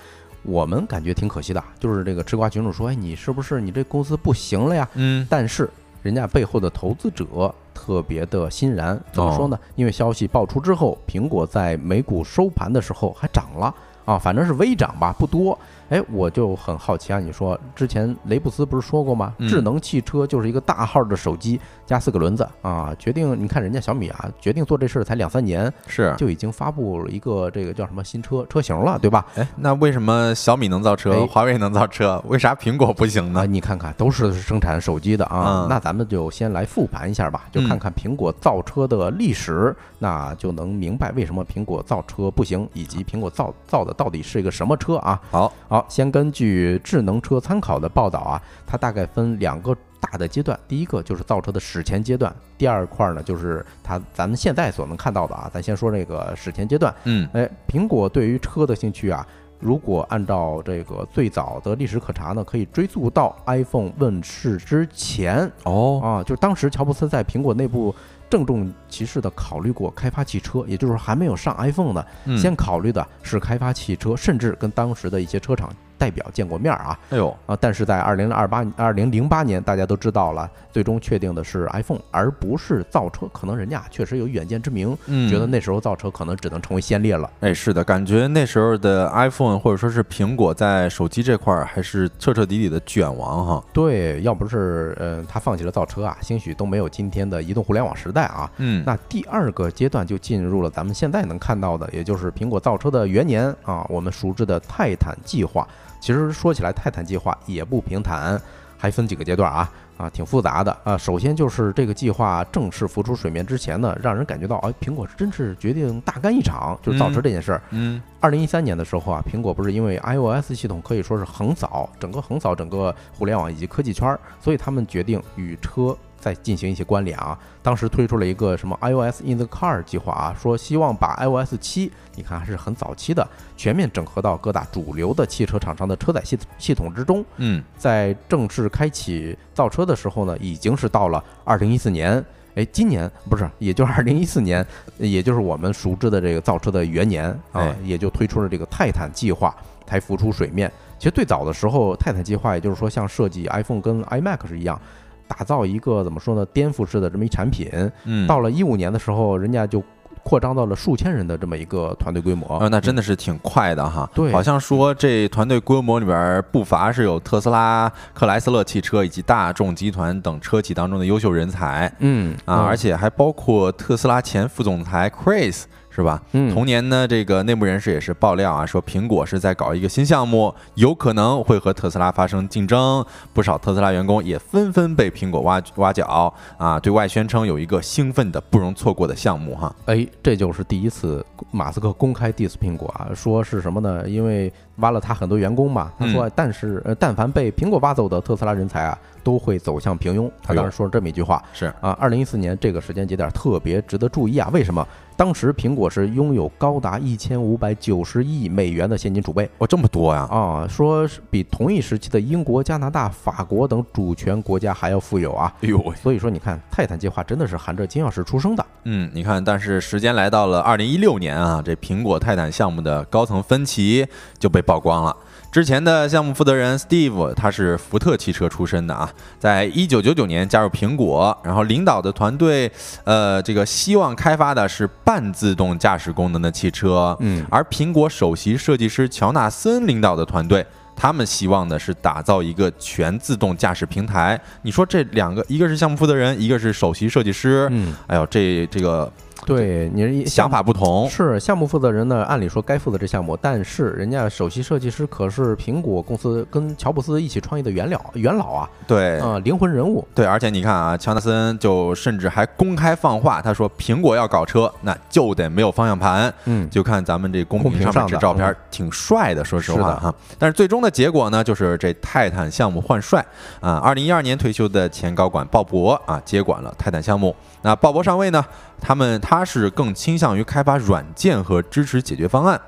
[0.48, 5.68] 我们感觉挺可惜的，就是这个吃瓜群众说：“哎，你是不是你这公司不行了呀？”嗯，但是
[6.04, 9.60] 人家背后的投资者特别的欣然，怎么说呢？
[9.76, 15.56] 因为消息爆出之后，苹果在美股收盘的时候还涨了啊，反正是微涨吧，不多。
[15.90, 17.20] 哎，我就很好奇啊！
[17.20, 19.34] 你说之前雷布斯不是说过吗？
[19.48, 22.92] 智能汽车就是一个大号的手机加四个轮子啊！
[22.98, 29.26] 决定，你看人家小米啊，决定做这事儿才两三年，是就已经发布了一个这个叫什么新车车型了，对吧？
[29.36, 33.46] 哎，那为什么小米能造车，华为能造车，为啥苹果不行呢？
[33.46, 35.68] 你看看，都是生产手机的啊！
[35.70, 45.22] 那咱们就先来复盘一下吧，就看看苹果造车的历史，那就能明白为什么苹果造车不行，以及苹果造造的到底是一个什么车啊？
[45.30, 45.54] 好。
[45.76, 56.96] 好，先根据智能车参考的报道啊，它大概分两个大的阶段，第一个就是造车的史前阶段，第二块呢就是它咱们现在所能看到的啊，咱先说这个史前阶段。
[57.04, 59.28] 嗯，哎，苹果对于车的兴趣啊，
[59.60, 65.52] 如果按照这个最早的历史可查呢，可以追溯到 iPhone 问世之前。
[65.66, 67.94] 哦，啊，就是当时乔布斯在苹果内部。
[68.30, 72.06] 郑重其事的考虑过开发汽车，也就是还没有上 iPhone 的，
[72.38, 75.70] 先考虑的是开发汽车，甚至跟当时的一些车厂。
[75.98, 77.58] 代表见过面啊，哎呦啊！
[77.60, 83.28] 但是在二零二八二零零八年，大家都知道了，最终确定的是 iPhone，而不是造车。
[83.34, 84.98] 可能人家确实有远见之明，
[85.30, 87.30] 觉得那时候造车可能只能成为先烈了。
[87.40, 93.64] 哎，是的，感觉那时候的 iPhone 或者说是苹果在手机这块儿还是彻彻底底的卷王哈。
[93.74, 98.50] 对，要不是嗯他放弃了造车啊，兴许都没有今天的移动互联网时代啊。
[98.58, 105.68] 嗯，那第二个阶段就进入了咱们现在能看到的，也就是苹果造车的元年啊，我们熟知的泰坦计划。
[106.06, 108.40] 其实说起来，泰坦计划也不平坦，
[108.78, 110.96] 还还分几个阶段啊啊，挺复杂的啊。
[110.96, 117.62] 首先就是这个计划正式浮出水面之前呢，让人感觉到，哎，苹果真是决定大干一场，就是造车这件事儿。
[117.72, 125.98] 嗯，二零一三年的时候啊，苹果不是因为 iOS 系统可以说是横扫整个横扫整个互联网以及科技圈儿，所以他们决定与车。
[126.26, 137.24] 再进行一些关联啊，当时推出了一个什么 iOS in the car 计划啊，说希望把 iOS 七，你看还是很早期的，全面整合到各大主流的汽车厂商的车载系系统之中。
[137.38, 144.66] 嗯，在正式开启造车的时候呢，已经是到了二零一四年，哎，今年不是，也就是二零一四年，
[144.98, 150.72] 也就是我们熟知的这个造车的元年啊，也就推出了这个泰坦计划才浮出水面。
[150.98, 154.82] 其实最早的时候，泰坦计划也就是说像设计 iPhone 跟 iMac 是一样。
[155.28, 156.46] 打造一个怎么说呢？
[156.48, 157.70] 颠覆式的这么一产品，
[158.06, 159.84] 嗯，到了一五年的时候，人家就
[160.24, 162.58] 扩张到了数千人的这么一个团队规模。
[162.58, 164.10] 啊，那真的是挺快的哈。
[164.14, 171.92] 对，好像说这团队规模里边不乏是有特斯拉、克莱斯勒汽车以及大众集团等车企当中的优秀人才。
[172.00, 175.64] 嗯，啊，而且还包括特斯拉前副总裁 Chris。
[175.96, 176.22] 是吧？
[176.34, 183.06] 嗯，同年呢，这个内部人士也是爆料啊，说苹果是在搞一个新项目，有可能会和特斯拉发生竞争。
[183.34, 189.74] 不少特斯拉员工也纷纷被苹果挖挖角啊，对外宣称有一个兴奋的、不容错过的项目哈。
[189.86, 194.06] 哎，这就是第一次马斯克公开 diss 苹果啊，说是什么呢？
[194.10, 200.30] 因为挖了他很多员工嘛，他说，但是呃，但凡被苹果挖走的特斯拉人才啊，都会走向平庸。
[200.44, 201.42] 他当时说了这么一句话。
[201.54, 204.86] 是啊，二零一四年这个时间节点特别值得注意啊，为什么？
[205.18, 210.28] 当时苹果是拥有高达一千五百九十亿美元的现金储备，哦，这么多呀！
[210.30, 215.54] 啊，说是比同一时期的英国、加拿大、法国等主权国家还要富有啊！
[215.62, 218.66] 哎呦，所以说你看，泰坦计划真的是含着金钥匙出生的。
[218.84, 224.06] 嗯，你看，但是时间来到了二零一六年啊，这苹果泰坦项目的高层分歧
[224.38, 225.16] 就被曝光了。
[225.56, 232.70] 之前的项目负责人 Steve，他是福特汽车出身的啊，在一九九九年加入苹果，然后领导的团队，
[233.06, 244.38] 呃，这个希望开发的是半自动驾驶功能的汽车，嗯，而苹果首席设计师乔纳森领导的团队，他们希望的是打造一个全自动驾驶平台。
[244.64, 249.10] 你说这两个，一个是项目负责人，一个是首席设计师，嗯，哎呦，这这个。
[249.46, 260.06] 对，你想法不同是项目负责人呢，按理说该负责这项目，但是人家首席设计师可是苹果公司跟乔布斯一起创业的元老元老啊，对，啊，灵魂人物。
[260.16, 266.34] 对，而且你看啊，乔纳森就甚至还公开放话，他说苹果要搞车，那就得没有方向盘。
[266.46, 270.14] 嗯，就看咱们这公屏上面这照片挺帅的，说实话哈。
[270.40, 273.24] 但是最终的结果呢，就是这泰坦项目换帅
[273.62, 277.36] 啊，二零一二年退休的前高管鲍勃啊接管了泰坦项目。
[277.62, 278.44] 那鲍勃上位呢？
[278.80, 282.60] 他们他是更倾向于开发软件和支持解决方案，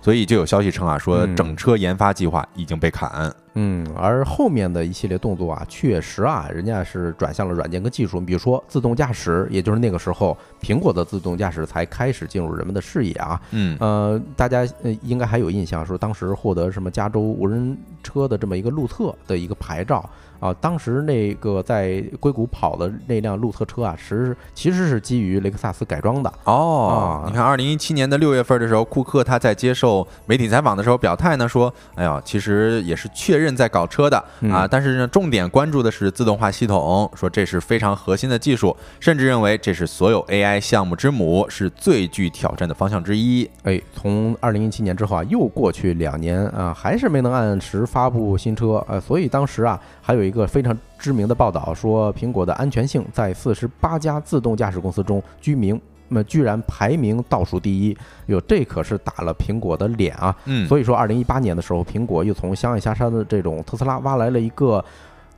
[0.00, 3.32] 所以就有消息称啊，说整车研发计划已经被砍。
[3.54, 13.40] 嗯，而后面的一系列动作啊，确实啊，人家是转向了软件跟技术，你比如说自动驾驶，也就是那个时候，苹果的自动驾驶才开始进入人们的视野啊。
[13.50, 20.08] 嗯，呃，大家呃应该还有印象，说当时获得什么加州无人车的这么一个路测的一个牌照
[20.40, 26.32] 啊，当时那个在硅谷跑的那辆路测车啊，实其实是基于雷克萨斯改装的。
[26.44, 33.40] 哦，你看，二零一七年的六月份的时候，库克他在接受媒体采访的时候表态呢，说，哎呀，其实也是确。
[33.40, 34.22] 认在搞车的
[34.52, 43.48] 啊，但是呢，重点关注的是自动化系统，说这是非常核心的技术，甚至认为这是所有 AI 项目之母，是最具挑战的方向之一。
[43.62, 55.80] 哎，从二零一七年之后啊，又过去两年啊，还是没能按时发布新车，呃，所以当时啊，还有一个非常知名的报道说，苹果的安全性在四十八家自动驾驶公司中居名。
[56.12, 60.36] 那么居然排名倒数第一，哟，这可是打了苹果的脸啊！
[60.44, 64.84] 嗯，所以说，二零一八年的时候，苹果又从相爱相杀的这种特斯拉挖来了一个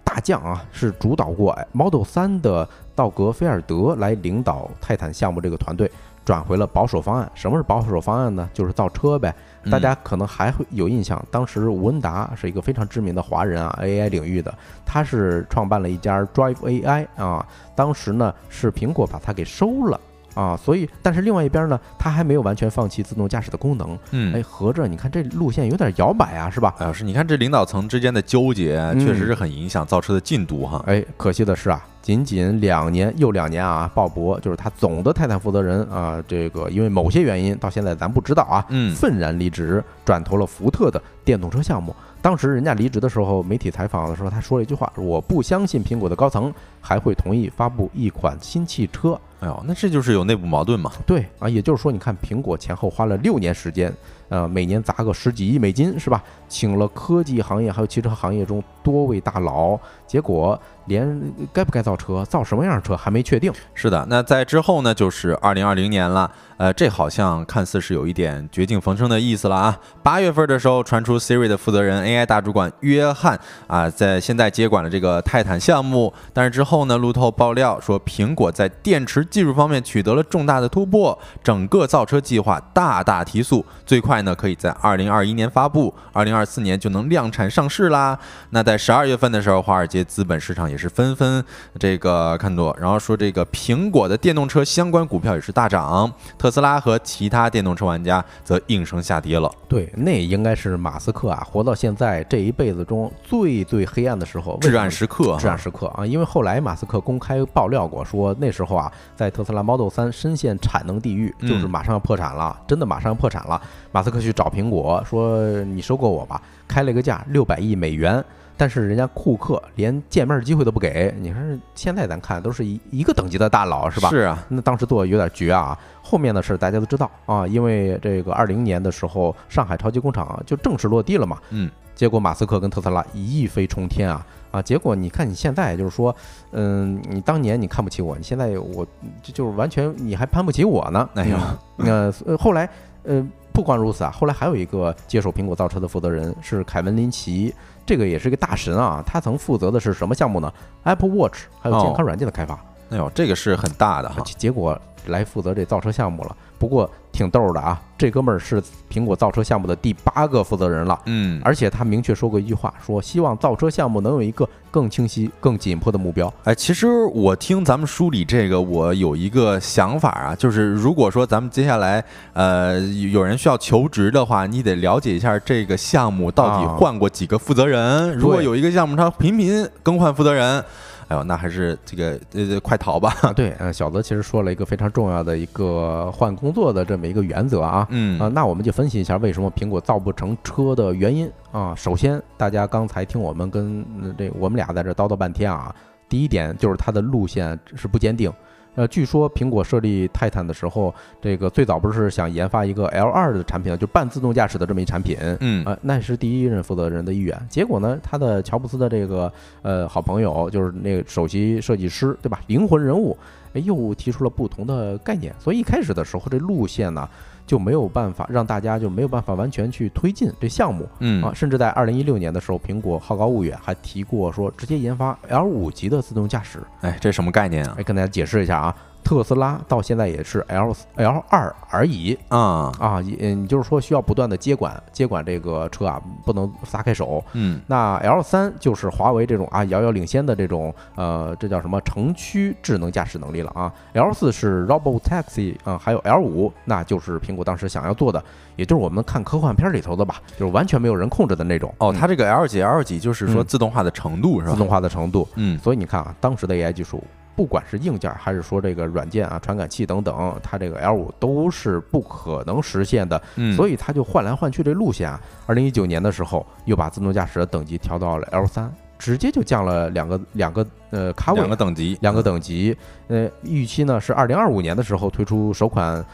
[0.03, 5.91] 大将啊，是主导过 Model 三的道格菲尔德来领导泰坦项目这个团队，
[6.25, 7.31] 转回了保守方案。
[7.35, 8.49] 什么是保守方案呢？
[8.53, 9.35] 就是造车呗。
[9.71, 14.53] 大家可能还会有印象，当时吴文达是一个非常知名的华人啊，AI 领域的，
[14.85, 20.01] 他是创办了一家 Drive AI 啊，当时呢是苹果把他给收了。
[20.35, 23.99] 啊，所以，但是另外一边呢，它还没有完全放弃自动驾驶的功能。
[24.11, 26.75] 嗯，哎，合着你看这路线有点摇摆啊，是吧？
[26.81, 30.83] 老师，你看这领导层之间的纠结，确实是很影响造车的进度哈。
[30.87, 41.95] 哎，可惜的是啊，仅仅两年又两年啊，鲍勃就是他总的泰坦负责人啊，这个因为某些原因，到现在咱不知道啊，嗯，愤然离职，转投了福特的电动车项目。
[42.23, 50.93] 当时人家离职的时候，媒体采访的时候，他说了一句话：“我不相信苹果的高层还会同意发布一款新汽车。”哎呦，那这就是有内部矛盾嘛？
[51.05, 53.93] 对啊，也就是说，你看苹果前后花了六年时间，
[54.29, 56.23] 呃，每年砸个十几亿美金，是吧？
[56.49, 61.21] 请了科技行业还有汽车行业中多位大佬，结果连
[61.53, 63.53] 该不该造车、造什么样的车还没确定。
[63.75, 66.31] 是的，那在之后呢，就是二零二零年了。
[66.59, 69.77] 呃，这好像看似是有一点绝境逢生的意思了啊。
[70.01, 76.13] 八月份的时候，传出 Siri 的负责人 AI 大主管约翰啊，在现在接管了这个泰坦项目。
[76.33, 88.17] 但是之后呢，路透爆料说，苹果在电池技术方面取得了重大的突破，整个造车计划大大提速，最快呢可以在二零二一年发布，二零二四年就能量产上市啦。
[88.51, 91.45] 那在十二月份的时候，华尔街资本市场也是纷纷
[91.81, 96.09] 这个看多，然后说这个苹果的电动车相关股票也是大涨，
[96.39, 96.53] 特。
[96.53, 99.51] 斯拉和其他电动车玩家则应声下跌了。
[99.67, 106.05] 对，那应该是马斯克啊，活到现在这一辈子中最最黑暗的时候，至暗时刻，至暗时刻啊！
[106.05, 113.59] 因为后来马斯克公开爆料过，说那时候啊，在特斯拉 Model 3深陷产能地狱，就是马上要破产了，真的马上要破产了。
[113.93, 118.23] 马斯克去找苹果说：“你收购我吧。”开了一个价六百亿美元。
[118.63, 121.41] 但是人家库克连见面机会都不给，你说
[121.75, 124.09] 现在咱看都是一一个等级的大佬是吧？
[124.09, 125.77] 是啊，那当时做的有点绝啊。
[126.01, 131.39] 后面的事大家都知道啊，因为这个二零年的时候，上海超级工厂就正式落地了嘛。
[131.51, 131.69] 嗯。
[131.97, 134.63] 结果马斯克跟特斯拉一飞冲天啊啊！
[134.63, 136.15] 结果你看你现在就是说，
[136.53, 138.87] 嗯，你当年你看不起我，你现在我
[139.25, 141.09] 就就是完全你还攀不起我呢。
[141.15, 141.37] 哎呦，
[141.75, 142.69] 那呃后来
[143.03, 147.53] 呃，不光如此啊，后来还有一个接手苹果造车的负责人是凯文林奇。
[147.85, 150.53] 这个也是一个大神啊，他曾负责的是什么项目呢
[150.85, 152.55] ？Apple Watch 还有健康软件的开发。
[152.91, 154.23] 哎呦，这个是很大的哈。
[154.37, 156.37] 结果来负责这造车项目了。
[156.63, 160.97] 不过挺逗的啊，这哥们儿是苹果造车项目的第八个负责人了。
[161.07, 166.33] 嗯，而且他明确说过一句话，说希望造车项目能有一个更清晰、更紧迫的目标。
[166.45, 172.03] 哎，其实我听咱们梳理这个，我有一个想法啊，就是如果说咱们接下来
[172.33, 178.17] 呃有人需要求职的话，你得了解一下这个项目到底换过几个负责人。
[178.17, 180.65] 如果有一个项目它频频更换负责人。
[181.13, 183.15] 哎呦，那还是这个呃，快逃吧！
[183.37, 191.75] 对，嗯，小泽其实说了一个非常重要的一个换工作的这么一个原则啊，嗯啊，那我们就分析一下为什么苹果造不成车的原因啊。
[191.77, 193.85] 首先，大家刚才听我们跟
[194.17, 195.75] 这我们俩在这叨叨半天啊，
[196.09, 198.33] 第一点就是它的路线是不坚定。
[198.75, 207.39] 呃，据说苹果设立泰坦的时候，这个最早不是想研发一个 L 二的产品，就半自动驾驶的这么一产品，嗯，呃，那是第一任负责人的意愿。
[207.51, 212.41] 结果呢，他的乔布斯的这个呃好朋友，就是那个首席设计师，对吧？
[212.47, 213.17] 灵魂人物，
[213.53, 215.35] 哎，又提出了不同的概念。
[215.39, 217.09] 所以一开始的时候，这路线呢。
[217.47, 226.61] 就没有办法让大家就没有办法完全去推进这项目，嗯啊，甚至在二零一六年的时候，苹果好高骛远，还提过说直接研发 L 五级的自动驾驶。
[226.81, 227.77] 哎，这什么概念啊？
[227.79, 228.75] 哎，跟大家解释一下啊。
[229.05, 237.23] 特斯拉到现在也是 L L 二而已啊啊，嗯，就是说需要不断的接管接管这个车啊，不能撒开手。
[237.33, 243.73] 嗯，那 L 三就是华为这种啊遥遥领先的这种呃，这叫什么城区智能驾驶能力了啊。
[243.93, 248.23] L 四是 Robot Taxi 啊，还有 L 五，那就是苹果当时想要做的，
[248.57, 251.75] 也就是我们看科幻片里头的吧，就是完全没有人控制的那种。
[251.79, 254.53] 哦，它这个 L 几 L 几就是说自动化的程度是吧？
[254.53, 257.03] 自动化的程度，嗯，所以你看啊，当时的 AI 技术。
[257.35, 263.21] 不管是硬件还是说这个软件啊、传感器等等，它这个 L 五都是不可能实现的，
[263.57, 265.21] 所以它就换来换去这路线啊。
[265.47, 272.77] 二零一九年的时候，又把自动驾驶的等级调到了 L 三，直接就降了两个两个呃卡位，两个等级，两个等级。
[273.09, 276.05] 呃，预期呢是二零二五年的时候推出首款。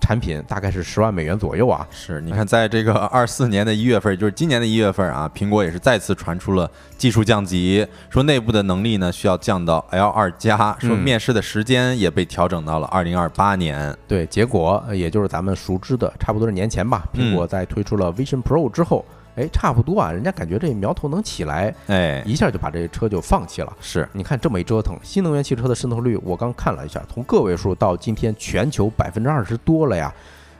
[0.00, 1.86] 产品大概是十万美元左右啊！
[1.90, 13.94] 是，你看，在这个二四年的一月份，就是今年的一月份啊，苹果也是再次传出了技术降级，说内部的能力呢需要降到 L 二加，说面试的时间也被调整到了二零二八年。
[14.06, 19.04] 对，结果也就是咱们熟知的，差不多是年前吧，苹果在推出了 Vision Pro 之后。
[19.38, 23.72] 哎，差不多啊，人家感觉这苗头能起来，哎，一下就把这车就放弃了。
[23.80, 30.12] 是，你看这么一折腾，新能源汽车的渗透率，我刚看了一下，从个位数到今天全球百分之二十多了呀，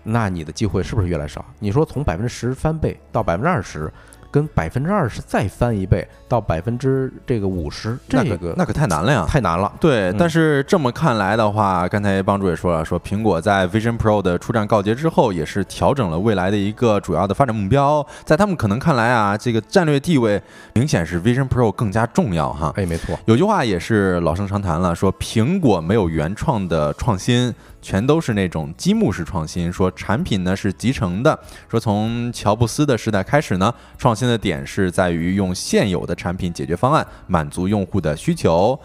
[0.04, 1.44] 那你的机会是不是越来越少？
[1.58, 3.92] 你说从百分之十翻倍到百分之二十。
[4.30, 9.72] 跟百分之二十再翻一倍到百分之这个五十，这个那可太难了呀，太难了。
[9.80, 18.06] 对，但是这么看来的话，刚才帮主也说了，说苹果在 Vision Pro 的出战告捷之后，也是调整了未来的一个主要的发展目标。
[18.24, 20.40] 在他们可能看来啊，这个战略地位
[20.74, 22.72] 明显是 Vision Pro 更加重要哈。
[22.76, 27.54] 哎，没错，有句话也是老生常谈了，说苹果没有原创的创新。
[27.80, 38.78] 全都是那种积木式创新，说产品呢是集成的，说从乔布斯的时代开始呢，创新的点是在于用现有的产品解决方案满足用户的需求。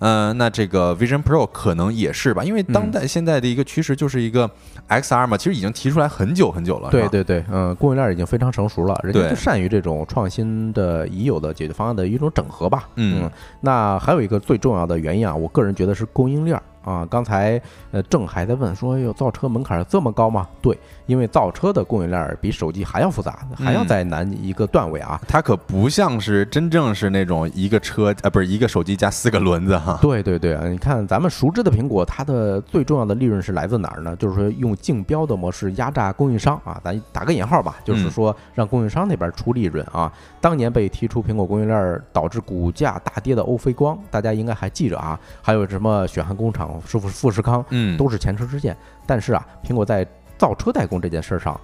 [0.00, 4.50] 呃，那这个 Vision Pro 可能也是吧，因为当代现在的一个趋势就是一个
[4.88, 6.88] XR 嘛，其实已经提出来很久很久了。
[6.90, 12.88] 对对对，嗯，供应链已经非常成熟了，人家就善于这种创新的已有的解决方案的一种整合吧。
[12.96, 13.30] 嗯
[13.60, 17.06] 那还有一个最重要的原因啊，我个人觉得是供应链儿啊。
[17.10, 17.60] 刚才
[17.90, 20.46] 呃郑还在问说，哟，造车门槛儿这么高吗？
[20.62, 25.20] 对，因为造车的供应链儿比手机还要复杂，还要嗯再难一个段位啊。
[25.26, 29.98] 它可不像是真正是那种一个车呃，不是一个手机加四个轮子哈。
[30.02, 34.14] 对对对啊，你看咱们熟知的苹果，它的最重要的利润是来自哪儿呢？
[34.16, 40.12] 就是说用竞标的模式压榨供应商啊，咱打个引号吧，就是嗯说让供应商那边出利润啊。
[40.40, 45.18] 当年被踢出苹果供应链儿，导致股价大跌的欧菲光，大家应该还记着啊。
[45.42, 48.76] 还有什么血汗工厂、富富士康，嗯，都是前车之鉴。
[49.06, 50.06] 但是啊，苹果在
[50.36, 51.58] 造车代工这件事儿上，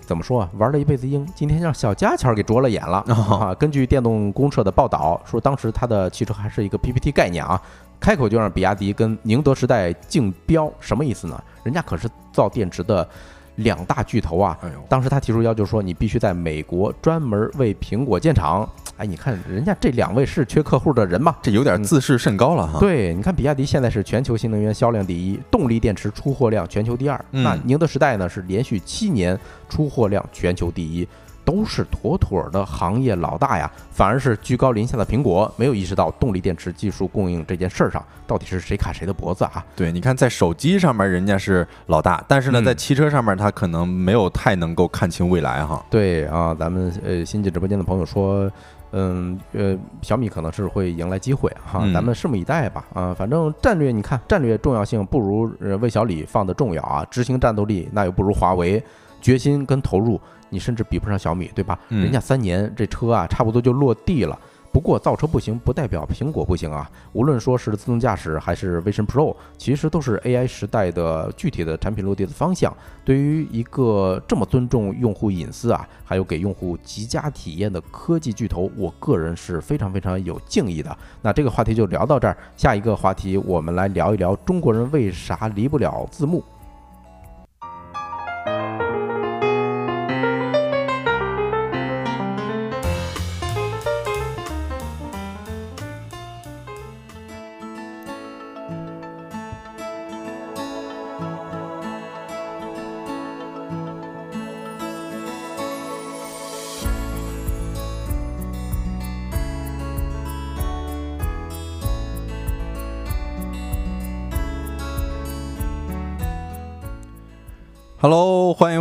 [0.00, 0.50] 怎么说啊？
[0.54, 3.54] 玩了一辈子鹰，今天让小家雀儿给啄了眼了哦啊！
[3.54, 7.60] 根据电动公社的报道说，当时它的汽车还是一个 PPT 概念啊，
[7.98, 11.42] 开口就让比亚迪跟宁德时代竞标，什么意思呢？
[11.62, 13.08] 人家可是造电池的
[13.56, 14.58] 两大巨头啊。
[14.88, 18.68] 当时他提出要求说，你必须在美国专门为苹果建厂。
[18.96, 21.36] 哎，你看人家这两位是缺客户的人吗？
[21.42, 22.78] 这有点自视甚高了哈。
[22.80, 27.24] 对，你看比亚迪现在是全球新能源销量第一，动力电池出货量全球第二。
[27.32, 29.38] 嗯那宁德时代呢是连续七年
[29.68, 31.06] 出货量全球第一，
[31.46, 33.70] 都是妥妥的行业老大呀。
[33.90, 39.64] 反而是居高临下的苹果没有意识到动力电池技术供应这件事儿上到底是谁卡谁的脖子啊？
[39.74, 45.82] 对，你看在手机上面人家是老大，但是呢，嗯在汽车上面他可能没有太能够看清未来哈。
[45.88, 48.50] 对啊，咱们呃新进直播间的朋友说。
[48.92, 52.84] 嗯，呃，小米可能是会迎来机会哈，嗯咱们拭目以待吧。
[52.94, 58.82] 啊，反正战略，你看战略重要性不如呃魏小李放的重要啊，执行战斗力那又不如华为，
[59.20, 60.18] 决心跟投入
[60.50, 61.78] 你甚至比不上小米，对吧？
[61.88, 64.38] 嗯人家三年这车啊，差不多就落地了。
[64.72, 66.90] 不过造车不行，不代表苹果不行啊。
[67.14, 72.70] 无论说是自动驾驶还是 Vision Pro，其实都是 AI 时代的具体的产品落地的方向。
[73.02, 80.94] 对于一个这么尊重用户隐私啊，还有给用户极佳体验的科技巨头，我个人是非常非常有敬意的。
[81.22, 86.44] 那这个话题就聊到这儿，下一个话题我们来聊一聊中国人为啥离不了字幕。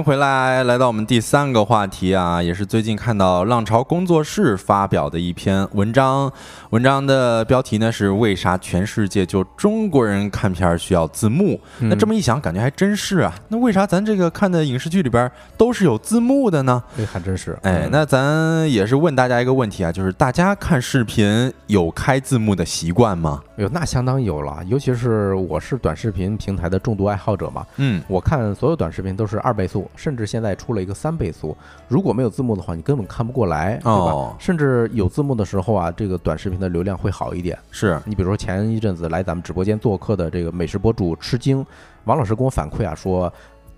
[0.05, 6.31] 回来，来到我们第三个话题啊，也是最近看到浪潮工作室发表的一篇文章。
[6.69, 13.33] 文章的标题呢是“为啥全世界就中国人看片儿需要字幕？”那这么一想，感觉还真是啊。
[13.47, 16.83] 那为啥咱这个看的影视剧里边都是有字幕的呢？
[16.95, 23.41] 这还真是，哎，嗯那咱也是问大家一个问题啊，就是大家看视频有开字幕的习惯吗？
[23.57, 31.55] 哎呦，那相当有了，尤其是我是短视频平台的重度爱好者嘛，嗯，我看所有短视频都是二倍速，甚至现在出了一个三倍速。
[31.87, 33.89] 如果没有字幕的话，你根本看不过来，对吧？
[33.91, 37.57] 哦甚至有字幕的时候啊，这个短视频的流量会好一点。
[37.71, 41.65] 是，你比如说前一阵子来咱们直播间做客的这个美食博主吃惊，
[42.03, 43.31] 王老师跟我反馈啊说。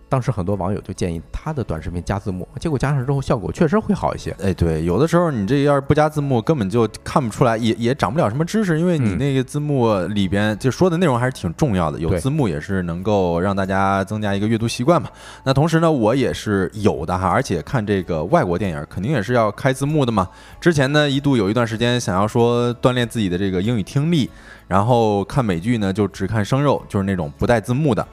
[0.09, 4.35] 当时很多网友就建议他的短视频加字幕，结果加上之后效果确实会好一些。
[4.41, 15.09] 哎，对，有的时候你这要是不加字幕，根本就看不出来，也也长不了什么知识，因为你嗯那个字幕里边就说的内容还是挺重要的，有字幕也是能够让大家增加一个阅读习惯嘛。
[15.43, 20.27] 那同时呢，我也是有的哈，而且看这个外国电影肯定也是要开字幕的嘛。
[20.61, 24.29] 之前呢，一度有一段时间想要说锻炼自己的这个英语听力，
[24.67, 28.07] 然后看美剧呢就只看生肉，就是那种不带字幕的。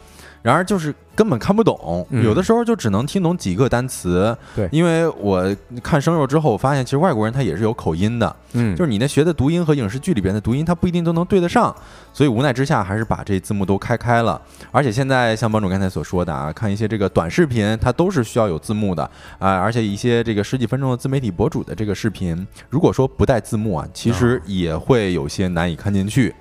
[0.44, 4.36] 然而就是根本看不懂，嗯有的时候就只能听懂几个单词。
[4.54, 5.42] 对因为我
[5.82, 11.74] 看生肉之后，我发现其实外国人他也是有口音的，嗯就是你那学的读音和影视剧里边的读音，他不一定都能对得上，
[12.12, 14.38] 所以无奈之下还是把这字幕都开开了。
[14.70, 19.02] 而且现在像帮主刚才所说的啊，看一些这个短视频，它都是需要有字幕的
[19.38, 26.34] 啊，而且一些这个十几分钟的自媒体博主的这个视频，如果说不带字幕啊，其实也会有些难以看进去。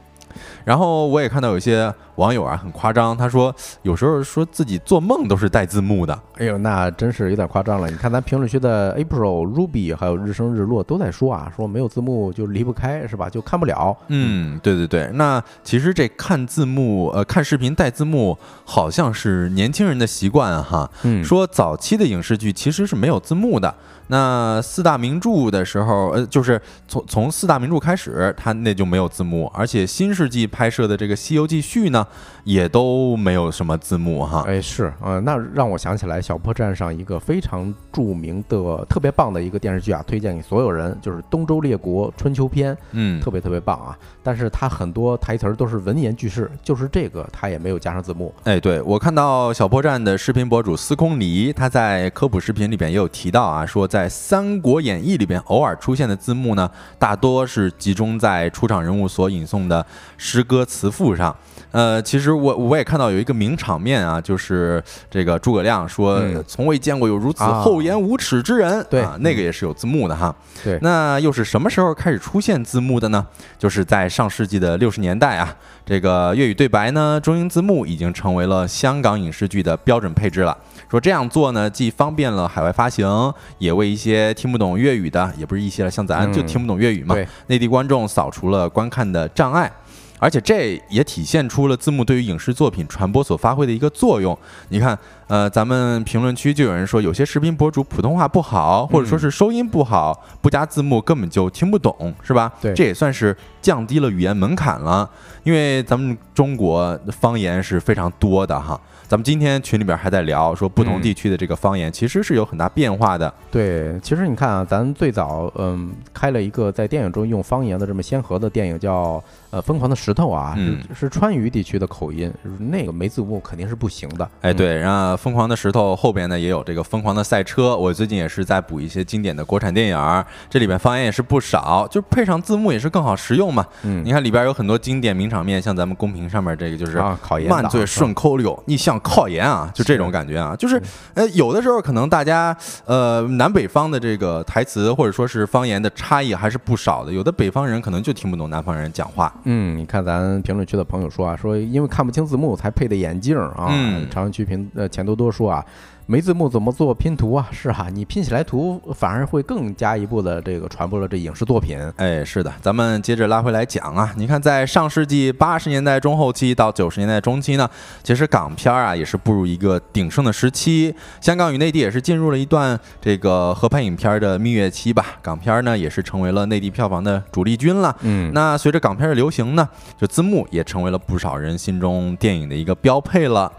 [0.64, 6.18] 然后我也看到有些网友啊很夸张，他说有时候说自己做梦都是带字幕的。
[6.38, 7.90] 哎呦，那真是有点夸张了。
[7.90, 13.30] 你看咱评论区的 April、Ruby 还有日升日落都在说啊，说没有字幕就离不开，是吧？
[13.30, 13.96] 就看不了。
[14.08, 15.10] 嗯，对对对。
[15.14, 20.90] 那其实这看字幕，呃，看视频带字幕，好像是年轻人的习惯哈。
[21.04, 23.74] 嗯说早期的影视剧其实是没有字幕的。
[24.08, 32.08] 那四大名著的时候，呃，就是从从四大名著开始，它那就没有字幕，而且新世世纪拍摄的这个《西游记》续呢，
[32.46, 34.42] 也都没有什么字幕哈。
[34.48, 44.00] 哎，是，呃，那让我想起来小破站上一个非常著名的、特别棒的一个电视剧啊，推荐给所有人，就是《东周列国春秋篇》，嗯，特别特别棒啊。
[44.24, 48.34] 但是它很多台词儿都是文言句式，就是这个它也没有加上字幕。
[48.46, 56.68] 哎，对我看到小破站的视频博主司空离，他在科普视频里边也有提到啊，说在《三国演义》里边偶尔出现的字幕呢，
[56.98, 59.86] 大多是集中在出场人物所引诵的
[60.18, 61.36] 诗歌词赋上。
[61.70, 70.36] 呃，其实我我也看到有一个名场面啊，就是这个诸葛亮说嗯从未见过有如此啊厚颜无耻之人，对啊，那个也是有字幕的哈。
[70.64, 73.24] 对那又是什么时候开始出现字幕的呢？
[73.60, 80.58] 就是在上世纪的六十年代啊，这个粤语对白呢，中英字幕已经成为了香港影视剧的标准配置了。
[80.90, 89.72] 说这样做呢，既方便了海外发行，也为一些听不懂粤语的，也不是一些了，像咱嗯就听不懂粤语嘛，对内地观众扫除了观看的障碍。
[90.20, 94.38] 而且这也体现出了字幕对于影视作品传播所发挥的一个作用。
[94.70, 102.50] 你看，呃，咱们评论区就有人说，有些视频博主普通话不好，或者说是收音不好，不加字幕根本就听不懂，是吧？
[102.62, 105.10] 对这也算是降低了语言门槛了。
[105.44, 108.80] 因为咱们中国方言是非常多的哈。
[109.14, 113.32] 咱们今天群里边还在聊说，不同嗯地区的这个方言其实是有很大变化的。
[113.52, 124.26] 对，其实你看啊，咱最早嗯开了一个在电影中用方言的这么先河的电影叫呃《疯狂的石头》啊，嗯是是川渝地区的口音，那个没字幕肯定是不行的。
[124.42, 133.64] 哎，嗯，对，然后《疯狂的石头》后边呢也有这个《疯狂的赛车》，我最近也是在补一些经典的国产电影，这里边方言也是不少，就配上字幕也是更好实用嘛。
[133.84, 140.82] 嗯你看里边有很多经典名场面，像咱们公屏上面这个就是啊，考研慢嘴党顺口溜，你想考研啊，就这种感觉啊，就是
[141.14, 149.32] 呃，有的时候可能大家呃南北方的这个台词或者说是方言的差异还是不少的，有的北方人可能就听不懂南方人讲话。
[149.44, 153.68] 嗯，你看咱评论区的朋友说啊，说因为看不清字幕才配的眼镜儿啊。
[153.70, 155.64] 嗯朝阳区评呃钱多多说啊，
[156.06, 157.48] 没字幕怎么做拼图啊？
[157.52, 161.80] 是哈，你拼起来图反而会更加一步的这个传播了这影视作品。
[161.96, 164.14] 哎，是的，咱们接着拉回来讲啊。
[164.18, 167.70] 你看，在上世纪八十年代中后期到九十年代中期呢，
[168.04, 175.06] 其实港片儿啊也是步入一个鼎盛的时期，香港与内地也是进入了一段这个合拍影片儿的蜜月期吧。
[175.22, 177.96] 港片儿呢也是成为了内地票房的主力军了。
[178.02, 183.50] 嗯，那随着港片的流行呢，就字幕也成为了不少人心中电影的一个标配了。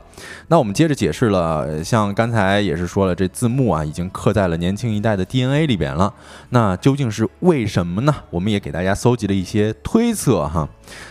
[0.49, 6.13] 那我们接着解释了，呃像刚才也是说了，这字幕啊已经刻在了年轻一代的 DNA 里边了。
[6.51, 8.15] 那究竟是为什么呢？
[8.31, 10.69] 我们也给大家搜集了一些推测哈。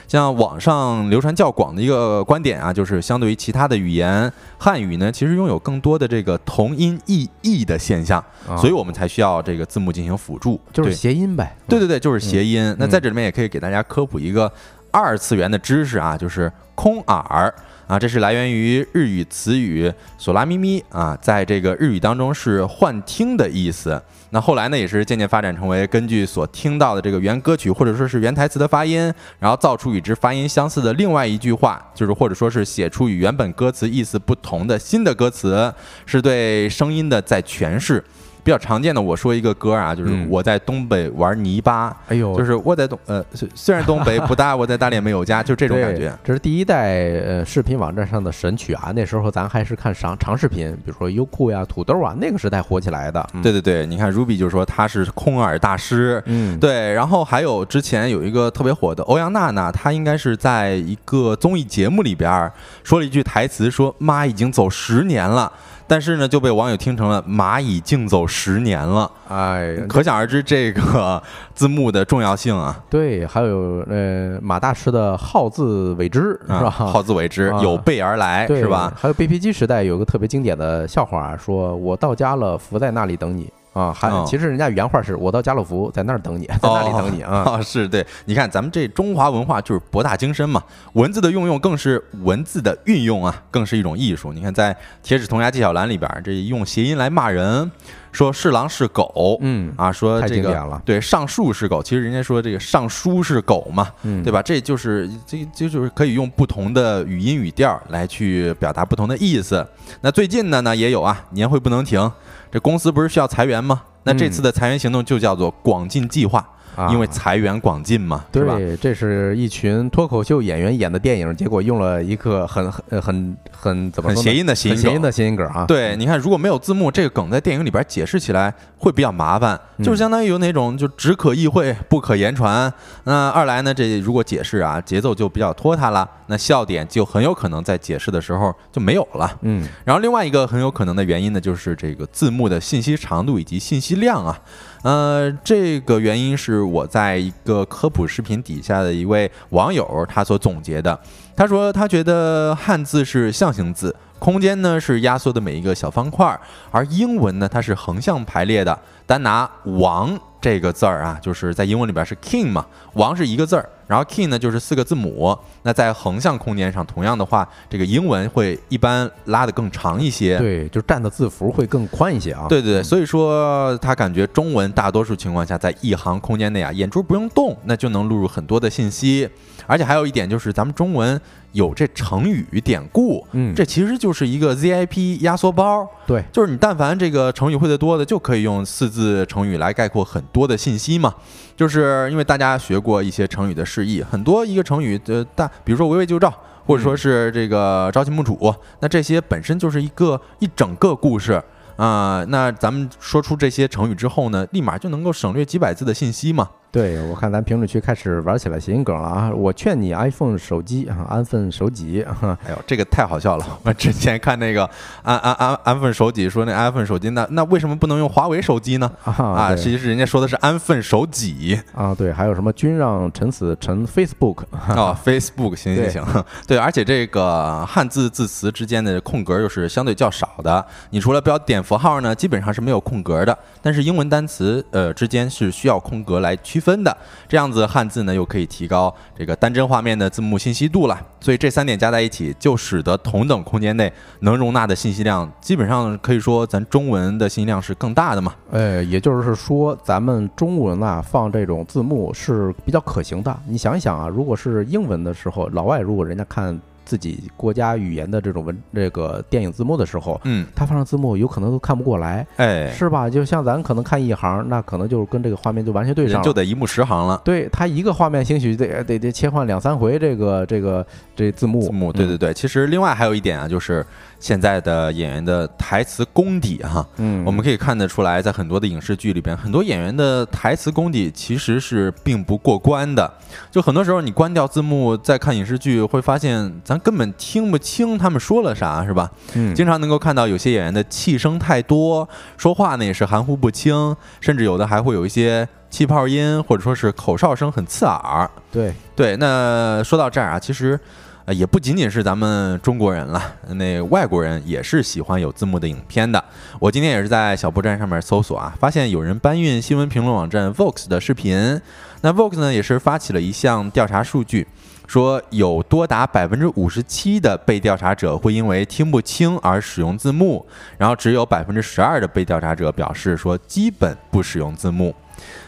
[0.07, 10.61] 像网上流传较广的一个观点啊，就是相对于其他的语言，汉语呢其实拥有更多的这个同音异义的现象，啊所以我们才需要这个字幕进行辅助。
[10.71, 11.55] 就是谐音呗。
[11.67, 12.75] 对对对，就是谐音。
[12.77, 14.51] 那嗯在这里面也可以给大家科普一个
[14.91, 17.53] 二次元的知识啊，就是空耳
[17.93, 24.01] 啊，这是来源于日语词语“索拉咪咪”啊，在这个日语当中是幻听的意思。
[24.31, 35.71] 那后来呢，也是渐渐发展成为根据所听到的这个原歌曲或者说是原台词的发音，然后造出与之发音相似的另外一句话，就是或者说是写出与原本歌词意思不同的新的歌词，
[36.07, 38.03] 是对声音的再诠释。
[38.43, 46.13] 比较常见的，我说一个歌啊，就是嗯我在东北玩泥巴，哎呦，就是我在东呃，虽虽然东北不大，我在大连没有家， 就这种感觉。
[46.23, 46.89] 这是第一代
[47.25, 53.25] 呃视频网站上的神曲啊，那时候咱还是看长长视频，比如说优酷呀、土豆啊，那个时代火起来的。
[53.33, 56.21] 嗯对，对对，你看 Ruby 就说他是空耳大师。
[56.25, 62.51] 嗯，对，然后还有之前有一个特别火的欧阳娜娜，她应该是在一个综艺节目里边儿
[62.83, 65.51] 说了一句台词，说妈已经走十年了，
[65.93, 71.21] 但是呢就被网友听成了蚂蚁竞走十年了，哎，可想而知这个
[71.53, 72.75] 字幕的重要性啊。
[72.89, 76.69] 对，还有呃马大师的好自为之是啊，吧？
[76.71, 78.91] 好自为之，啊有备而来，是吧？？
[78.99, 83.91] 还有 B P G 时代有个特别经典的笑话啊，说我到家了，伏在那里等你啊。
[83.91, 87.43] 还、哦其实人家原话是我到家乐福在那儿等你， 在那里等你啊。
[87.45, 90.63] 啊，是对，你看咱们这中华文化就是博大精深嘛，
[90.93, 94.31] 文字的运用更是文字的运用啊，更是一种艺术。
[94.31, 97.69] 你看在《铁齿铜牙纪晓岚》里边，这用谐音来骂人，
[98.11, 104.41] 说是狼是狗，嗯啊，说太这个对上树是狗，其实人家说这个上书是狗嘛，嗯，对吧？
[104.41, 109.65] 这就是这这就是可以用不同的语音语调来去表达不同的意思。
[110.01, 112.11] 那最近的呢也有啊，年会不能停，
[112.53, 113.81] 这公司不是需要裁员吗？
[114.03, 116.47] 那这次的裁员行动就叫做广进计划。
[116.75, 118.55] 啊因为财源广进嘛，对吧？
[118.55, 125.65] 对，这是一群脱口秀演员演的电影，结果用了一个很很呃很很怎么很说呢谐音的谐音梗谐音的谐音梗啊。
[125.65, 132.71] 对，你看，如果没有字幕，这个梗在电影里边解释起来会比较麻烦，嗯就是相当于有那种就只可意会不可言传。
[133.03, 139.31] 那二来呢，这如果解释啊，节奏就比较拖沓了，那笑点就很有可能在解释的时候就没有了。
[139.41, 144.39] 嗯，然后另外一个很有可能的原因呢，就是这个字幕的信息长度以及信息量啊。
[144.83, 150.97] 呃，这个原因是我在一个科普视频底下的一位网友他所总结的。
[151.35, 158.77] 他说他觉得汉字是象形字，空间呢是压缩的每一个小方块，而英文呢它是横向排列的。
[159.07, 162.65] 单拿王这个字儿啊，就是在英文里边是 king 嘛，
[162.95, 165.33] 王是一个字儿，然后 king 呢就是四个字母。
[165.61, 170.37] 那在横向空间上，同样的话，这个英文会一般拉得更长一些。
[170.39, 172.47] 对，就占的字符会更宽一些啊。
[172.49, 179.29] 对对对，所以说他感觉中文大多数情况下在一行空间内啊，眼珠不用动，那就能录入很多的信息。
[179.65, 181.19] 而且还有一点就是，咱们中文
[181.53, 185.87] 有这成语典故，嗯，这其实就是一个 ZIP 压缩包。
[186.05, 191.13] 对，就是你但凡这个成语会的多的，就可以用四字成语来概括很多的信息嘛。
[191.55, 196.33] 就是因为大家学过一些成语的释义，很多一个成语的大，比如说围魏救赵，
[196.65, 201.41] 或者说是这个朝秦暮楚，那这些本身就是一个一整个故事。
[201.75, 206.47] 啊、那咱们说出这些成语之后呢，立马就能够省略几百字的信息嘛。
[206.73, 209.31] 对，我看咱评论区开始玩起来谐音梗了啊！
[209.31, 212.35] 我劝你 iPhone 手机啊，安分守己啊。
[212.43, 213.45] 哎呦，这个太好笑了！
[213.63, 214.67] 我之前看那个
[215.03, 218.91] 安安安安分守己说那 iPhone 手机，那那为什么不能用华为手机呢？
[219.03, 236.95] 啊其实人家说的是安分守己啊，对，还有什么君让臣死臣 Facebook 啊， Facebook 行行行， 对，而且这个汉字字词之间的空格又是相对较少的，你除了标点符号呢，基本上是没有空格的，但是英文单词呃之间是需要空格来区分的，
[237.27, 243.91] 这样子汉字呢又可以提高这个单帧画面的字幕信息度了，所以这三点加在一起，就使得同等空间内
[244.21, 248.33] 能容纳的信息量，基本上可以说咱中文的信息量是更大的嘛。
[248.49, 253.37] 呃，也就是说，咱们中文啊放这种字幕是比较可行的。
[253.47, 263.09] 你想一想啊，如果是英文的时候，老外如果人家看自己国家语言的这种文这个电影字幕的时候，嗯，他放上字幕有可能都看不过来，哎，是吧？
[263.09, 266.25] 就像咱可能看一行，那可能就是跟这个画面就完全对上了。
[266.25, 267.21] 就得一目十行了。
[267.23, 271.61] 对他一个画面，兴许得得得切换两三回这个这个这字幕。
[271.61, 272.33] 字幕，对对对。
[272.33, 273.85] 其实另外还有一点啊，就是
[274.19, 283.11] 现在的演员的台词功底哈，嗯，我们可以看得出来，在很多的影视剧里边，很多演员的台词功底其实是并不过关的。
[283.49, 289.11] 就很多时候你关掉字幕再看影视剧，会发现咱根本听不清他们说了啥，是吧？
[289.33, 292.07] 嗯经常能够看到有些演员的气声太多，
[292.37, 298.29] 说话呢也是含糊不清，甚至有的还会有一些气泡音，或者说是口哨声很刺耳。
[298.51, 300.79] 对，对，那说到这儿啊，其实。
[301.25, 306.21] 呃，也不仅仅是咱们中国人了，那外国人也是喜欢有字幕的影片的。
[306.59, 311.61] 我今天也是在小破站上面搜索啊，发现有人搬运新闻评论网站 Vox 的视频。
[312.01, 314.45] 那 Vox 呢，也是发起了一项调查数据，
[314.87, 320.45] 说有多达百分之五十七的被调查者会因为听不清而使用字幕，
[320.77, 324.93] 然后只有百分之十二的被调查者表示说基本不使用字幕。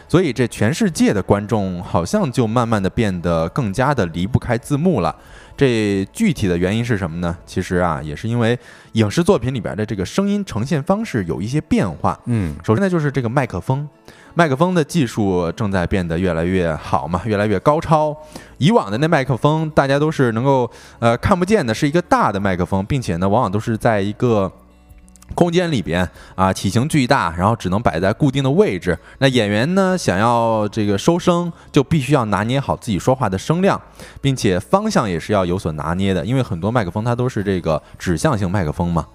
[0.08, 5.14] 所以这全世界的观众好像就慢慢的变得更加的离不开字幕了。
[5.56, 7.36] 这具体的原因是什么呢？
[7.44, 8.56] 其实啊，也是因为
[8.92, 12.18] 影视作品里边的这个声音呈现方式有一些变化。
[12.26, 13.88] 嗯，首先呢，就是这个麦克风，
[14.34, 18.16] 麦克风的技术正在变得越来越好嘛，越来越高超。
[18.58, 24.50] 以往的那麦克风，大家都是能够呃看不见的，是一个大的麦克风，并且呢，往往都是在一个。
[25.34, 28.98] 空间里边啊，体型巨大，然后只能摆在固定的位置。
[29.18, 33.80] 那演员呢，想要这个收声，就必须要拿捏好自己说话的声量，
[34.20, 39.06] 并且方向也是要有所拿捏的，因为很多麦克风它都是这个指向性麦克风嘛。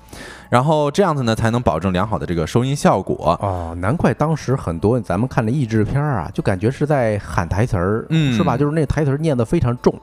[0.50, 3.38] 然后这样子呢，才能保证良好的这个收音效果。
[3.42, 8.58] 哦，难怪当时很多咱们看的译制片儿啊，就感觉是在喊台词儿，嗯是吧？
[8.58, 9.94] 就是那台词儿念得非常重。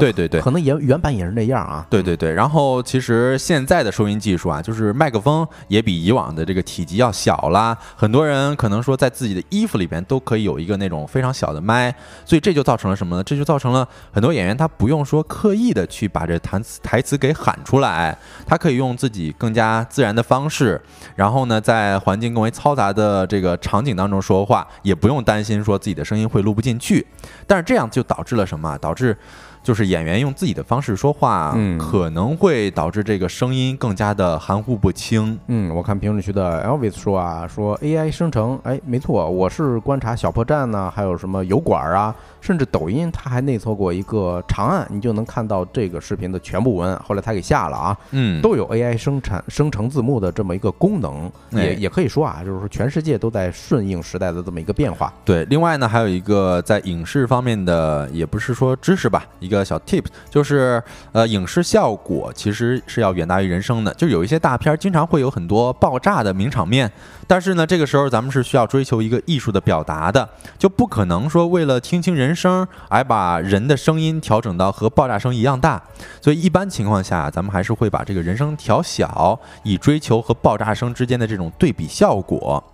[0.00, 0.40] 对对对。
[0.40, 1.86] 可能原原版也是那样啊。
[1.90, 7.76] 对对对，然后其实现在的收音技术啊，就是麦克风也比以往的这个体积要小啦。
[7.96, 13.22] 很多人可能说在自己的衣服里边都可以有一个那种非常小的麦，所以这就造成了什么呢？
[13.22, 18.16] 这就造成了很多演员他不用说刻意的去把这台词台词给喊出来，
[18.46, 20.80] 他可以用自己更加自然的方式，
[21.16, 27.06] 然后呢，在环境更为嘈杂的这个场景当中说话，也不用担心说自己的声音会录不进去。
[27.46, 28.78] 但是这样就导致了什么啊？
[28.78, 29.16] 导致
[29.62, 35.38] 就是演员用自己的方式说话，嗯可能会导致这个声音更加的含糊不清。
[35.46, 55.12] 嗯，我看评论区的 Elvis 说啊，说 AI 生成，哎，没错，我是观察小破站呢，还有什么油管啊，甚至抖音，它还内测过一个长按，你就能看到这个视频的全部文案，后来它给下了啊，嗯，都有 AI 生产生成字幕的这么一个功能，哎也也可以说啊，就是说全世界都在顺应时代的这么一个变化。
[55.24, 60.82] 对，另外呢，还有一个在影视方面的，也不是说知识吧，一个小 tip，就是
[61.12, 63.94] 呃，影视效果其实是要远大于人生的。
[63.94, 66.90] 就有一些大片儿经常会有很多爆炸的名场面，
[67.26, 75.82] 但是呢，这个时候咱们是需要追求一个艺术的表达的，就不可能说为了听清人声，而把人的声音调整到和爆炸声一样大。
[76.20, 82.71] 所以一般情况下，咱们还是会把这个人声调小，以追求和爆炸声之间的这种对比效果。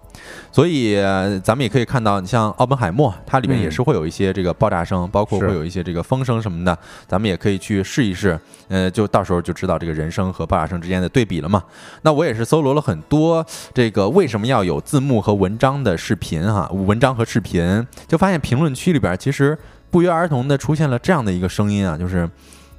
[0.51, 8.39] 所以呃咱们也可以看到，你像奥本海默，它里面嗯也是会有一些这个爆炸声，包括会有一些这个风声什么的，咱们也可以去试一试，
[8.69, 11.63] 呃，就到时候就知道这个人声和爆炸声之间的对比了嘛。
[12.03, 19.57] 那我也是搜罗了很多这个为什么要有字幕和文章的视频哈，文章和视频，就发现评论区里边其实
[19.91, 22.29] 不约而同的出现了这样的一个声音啊，就是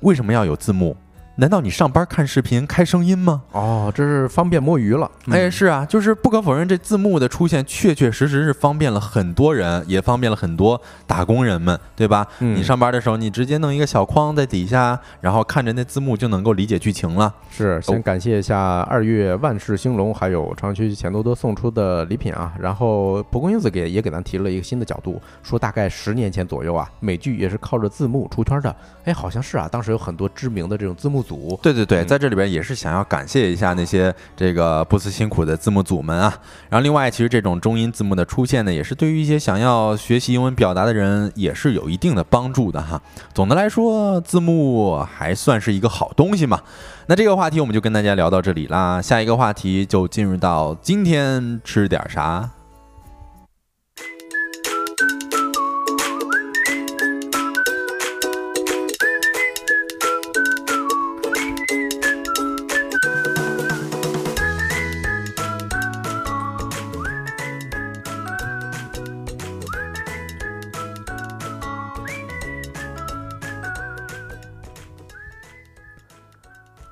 [0.01, 0.95] 为什么要有字幕？
[1.39, 3.41] 难道你上班看视频开声音吗？
[3.53, 5.09] 哦，这是方便摸鱼了。
[5.31, 12.27] 哎，是啊，就是不可否认，这字幕的出现确确实实是方便了很多人，也方便了很多打工人们，对吧？
[12.39, 17.33] 嗯你上班的时候，你直接弄一个小框在底下，然后看着那字幕就能够理解剧情了。
[17.49, 22.53] 是，先感谢一下二月万事兴隆，还有长区钱多多送出的礼品啊。
[22.59, 28.75] 然后蒲公英子给也给咱提了一个新的角度，说大概十年前左右啊，美剧也是靠着字幕出圈的。
[29.05, 31.59] 哎，好像是啊，当时有很多知名的这种字幕组。
[31.61, 36.35] 对对对，嗯在这里边也是想要感谢一下那些这个不辞辛苦的字幕组们啊。
[36.69, 42.99] 然后另外，其实这种中英字幕的出现呢，也是对于一些想要学习英文表达的人也是有一定的帮助的哈。
[43.33, 46.59] 总的来说，字幕还算是一个好东西嘛。
[47.05, 52.49] 那这个话题我们就跟大家聊到这里啦，下一个话题就进入到今天吃点啥。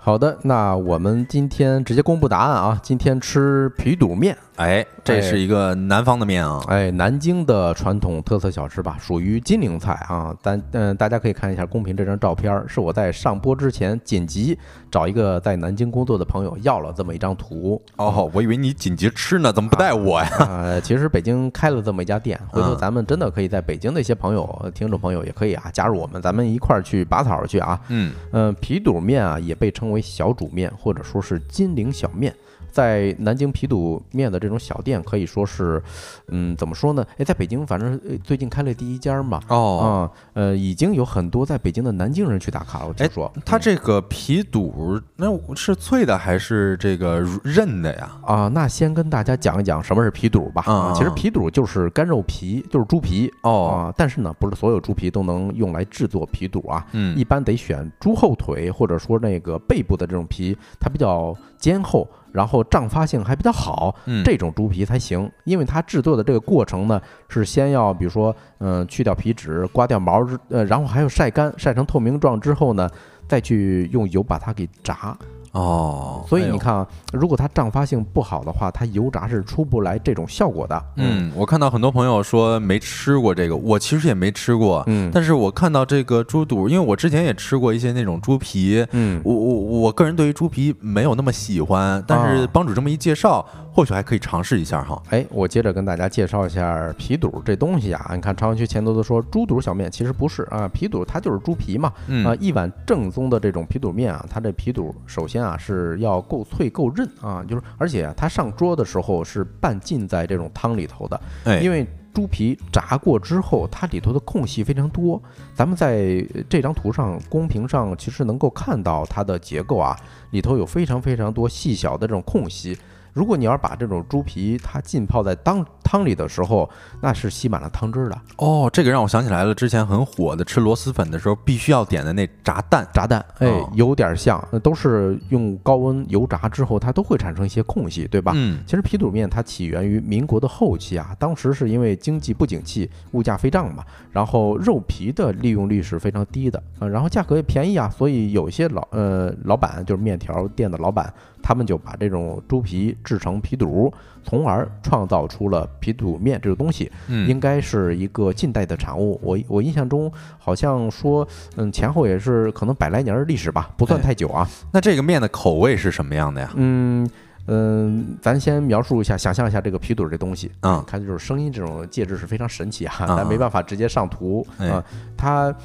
[0.07, 4.37] 好的，那我们今天直接公布答案啊，今天吃皮肚面。
[4.55, 6.63] 哎，这是一个南方的面啊。
[6.69, 10.33] 哎，南京的传统特色小吃吧，属于金陵菜啊。
[10.41, 14.57] 但嗯、大家可以看一下公屏这张照片儿，是我在上播之前紧急
[14.89, 17.79] 找一个在南京工作的朋友要了这么一张图。
[17.97, 20.29] 哦，我以为你紧急吃呢，怎么不带我呀？
[20.39, 27.79] 呃，其实北京开了这么一家店，回头嗯咱们真的可以在北京的一些朋友、听众朋友也可以啊加入我们，咱们一块儿去拔草去啊。
[27.89, 32.31] 嗯，嗯，皮肚面啊，也被称为为小煮面，或者说是金陵小面。
[32.77, 35.81] 在南京皮肚面的这种小店，可以说是，
[36.27, 37.03] 嗯，怎么说呢？
[37.17, 39.41] 哎，在北京，反正呃最近开了第一家嘛。
[39.47, 42.89] 哦，嗯，呃，已经有很多在北京的南京人去打卡了。
[42.89, 45.25] 我听说，嗯它这个皮肚那
[45.55, 48.11] 是脆的还是这个韧的呀？
[48.23, 50.61] 啊，那先跟大家讲一讲什么是皮肚吧。
[50.67, 53.33] 啊，其实嗯皮肚就是干肉皮，就是猪皮。
[53.41, 56.85] 哦，啊，但是呢，不是所有猪皮都能用来制作皮肚啊。
[56.91, 65.29] 嗯一般得选猪后腿或者说那个背部的这种皮，它比较坚厚，然后胀发性还比较好，嗯这种猪皮才行。
[65.43, 72.89] 因为它制作的这个过程呢，是先要比如说，嗯、去掉皮脂，刮掉毛之，呃，然后还要晒干，晒成透明状之后呢，
[73.27, 75.17] 再去用油把它给炸。
[75.57, 80.83] 哦，所以你看啊，如果它胀发性不好的话，它油炸是出不来这种效果的。
[80.97, 84.83] 嗯，我看到很多朋友说没吃过这个，我其实也没吃过。
[84.85, 93.43] 嗯但是我看到这个猪肚，因为我之前也吃过一些那种猪皮，嗯我我我个人对于猪皮没有那么喜欢，但是啊帮主这么一介绍，
[93.73, 95.01] 或许还可以尝试一下哈。
[95.09, 98.11] 哎，我接着跟大家介绍一下皮肚这东西啊。
[98.13, 101.91] 你看朝阳区前头都说猪肚小面，其实不是啊，皮肚它就是猪皮嘛。
[102.07, 115.21] 嗯啊，一碗正宗的这种皮肚面啊，它这皮肚首先啊是要够脆够韧啊，就是而且啊它上桌的时候是半浸在这种汤里头的，哎，因为猪皮炸过之后，它里头的空隙非常多。
[115.53, 119.95] 咱们在这张图上公屏上其实能够看到它的结构啊，
[120.31, 122.75] 里头有非常非常多细小的这种空隙。
[123.13, 126.69] 如果你要是把这种猪皮它浸泡在汤汤里的时候，
[127.01, 128.21] 那是吸满了汤汁的。
[128.35, 132.85] 哦，这个让我想起来了，之前很火的吃螺蛳粉的时候必须要点的那炸蛋。
[132.93, 138.33] 炸蛋，哎哦，有点像，那都是用高温油炸之后，它都会产生一些空隙，对吧？
[138.35, 153.93] 嗯其实皮肚面它起源于民国的后期啊，当时是因为经济不景气，物价飞涨嘛，然后肉皮的利用率是非常低的啊，然后价格也便宜啊，所以有些老呃老板就是面条店的老板，他们就把这种猪皮制成皮肚，
[154.27, 159.17] 从而创造出了皮肚面这个东西，嗯，应该是一个近代的产物。
[159.23, 161.25] 我我印象中好像说，
[161.55, 164.45] 嗯，前后也是可能百来年儿历史吧，不算哎太久啊。
[164.73, 166.51] 那这个面的口味是什么样的呀？
[166.55, 167.09] 嗯
[167.49, 170.51] 嗯，咱先描述一下，想象一下这个皮肚这东西。
[170.63, 174.83] 嗯它就是声音这种介质是非常神奇啊，啊咱没办法直接上图哎啊。
[175.15, 175.55] 它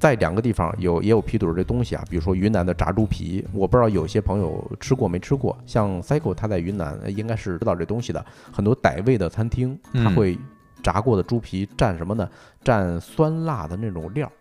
[0.00, 5.56] 在两个地方有也有皮肚这东西啊，比如说云南的炸猪皮，我不知道有些朋友吃过没吃过。
[5.66, 10.38] 像 Cycle 他在云南呃应该是知道这东西的，很多傣味的餐厅它嗯会
[10.82, 12.26] 炸过的猪皮蘸什么呢？
[12.64, 14.32] 蘸酸辣的那种料。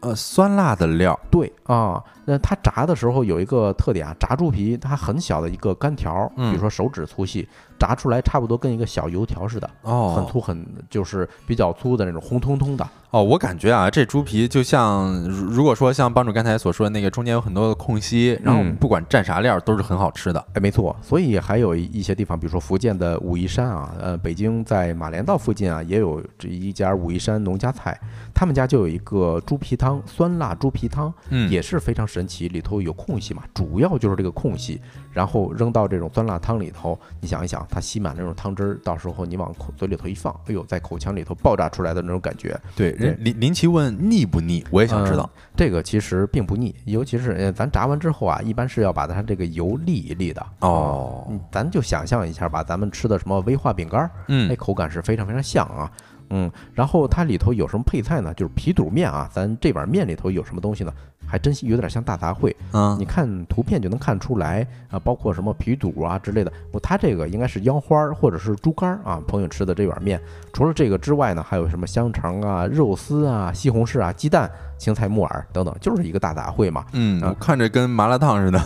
[0.00, 1.18] 呃，酸辣的料。
[1.30, 7.48] 对啊，那它炸的时候有一个特点啊，炸猪皮它很小的一个干条儿，比嗯如说手指粗细，
[7.82, 12.88] 炸出来差不多跟一个小油条似的，哦，很粗很就是比较粗的那种红彤彤的。
[13.10, 20.42] 哦，我感觉啊，这猪皮就像如如果说像帮主刚才所说的那个中间有很多的空隙，然后嗯不管蘸啥料都是很好吃的。
[20.54, 28.00] 哎，没错，所以还有一些地方，比如说福建的武夷山啊，呃，北京在马连道附近啊，也有这一家武夷山农家菜，
[28.32, 34.80] 他们家就有一个猪皮汤，酸辣猪皮汤，嗯，也是非常神奇，里头有空隙嘛，主要就是这个空隙，
[35.12, 45.28] 然后扔到这种酸辣汤里头，你想一想，它吸满那种汤汁儿，到时候你往口嘴里头一放，哎呦，在口腔里头爆炸出来的那种感觉，对，人林林奇问腻不腻，我也想知道。
[45.56, 50.46] 这个其实并不腻，尤其是呃，咱炸完之后啊，一般是要把它这个油沥一沥的。
[50.60, 55.90] 哦嗯，咱就想象一下吧，咱们吃的什么威化饼干嗯，口感是非常非常像啊。
[56.34, 58.32] 嗯，然后它里头有什么配菜呢？
[58.34, 60.92] 就是皮肚面啊，咱这碗面里头有什么东西呢？
[61.24, 62.54] 还真有点像大杂烩。
[62.72, 66.52] 嗯你看图片就能看出来啊，包括什么皮肚啊之类的。
[66.72, 70.20] 我它这个应该是腰花儿或者是猪肝儿啊，朋友吃的这碗面。
[70.52, 76.84] 除了这个之外呢，还有什么香肠啊、肉丝啊、西红柿啊、鸡蛋、青菜、木耳等等，就是一个大杂烩嘛。
[76.92, 78.60] 嗯，看着跟麻辣烫似的。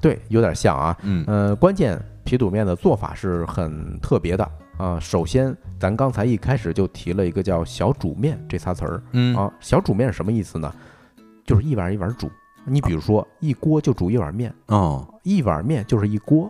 [0.00, 0.96] 对，有点像啊。
[1.02, 4.98] 嗯呃，关键皮肚面的做法是很特别的啊。
[5.00, 9.52] 首先，咱刚才一开始就提了一个叫小煮面这仨词儿嗯啊。
[9.60, 10.72] 小煮面是什么意思呢？
[11.44, 12.30] 就是一碗一碗煮。
[12.64, 16.48] 你比如说，一锅就煮一碗面，哦，一碗面就是一锅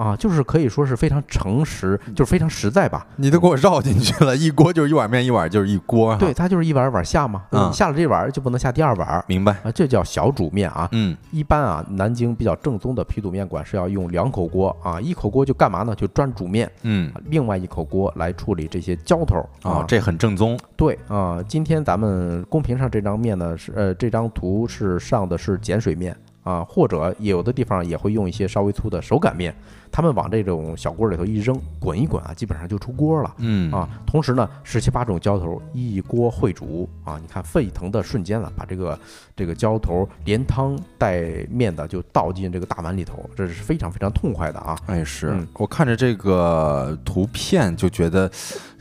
[0.00, 3.06] 啊，就是可以说是非常诚实，就是非常实在吧。
[3.16, 6.16] 你都给我绕进去了，一锅就是一碗面，一碗就是一锅。
[6.16, 9.52] 对，，它就是一碗一碗下嘛，嗯下了这碗就不能下第二碗儿明白。
[9.62, 10.88] 啊，这叫小煮面啊。
[10.92, 15.94] 嗯一般啊，南京比较正宗的皮肚面馆是要用两口锅啊，一口锅就干嘛呢？
[15.94, 20.58] 就专煮面，嗯，另外一口锅来处理这些浇头啊。，哦这很正宗。
[20.76, 29.54] 对啊，今天咱们公屏上这张面呢是呃这张图是上的是碱水面啊，或者有的地方也会用一些稍微粗的手擀面，
[29.92, 33.34] 他们往这种小锅里头一扔，滚一滚啊，基本上就出锅了。
[33.38, 38.98] 嗯啊，同时呢，十七八种浇头一锅烩煮啊，你看沸腾的瞬间了，把这个
[39.36, 44.78] 这个浇头连汤带面的就倒进这个大碗里头，这是非常非常痛快的啊。
[44.86, 48.30] 哎，是嗯我看着这个图片就觉得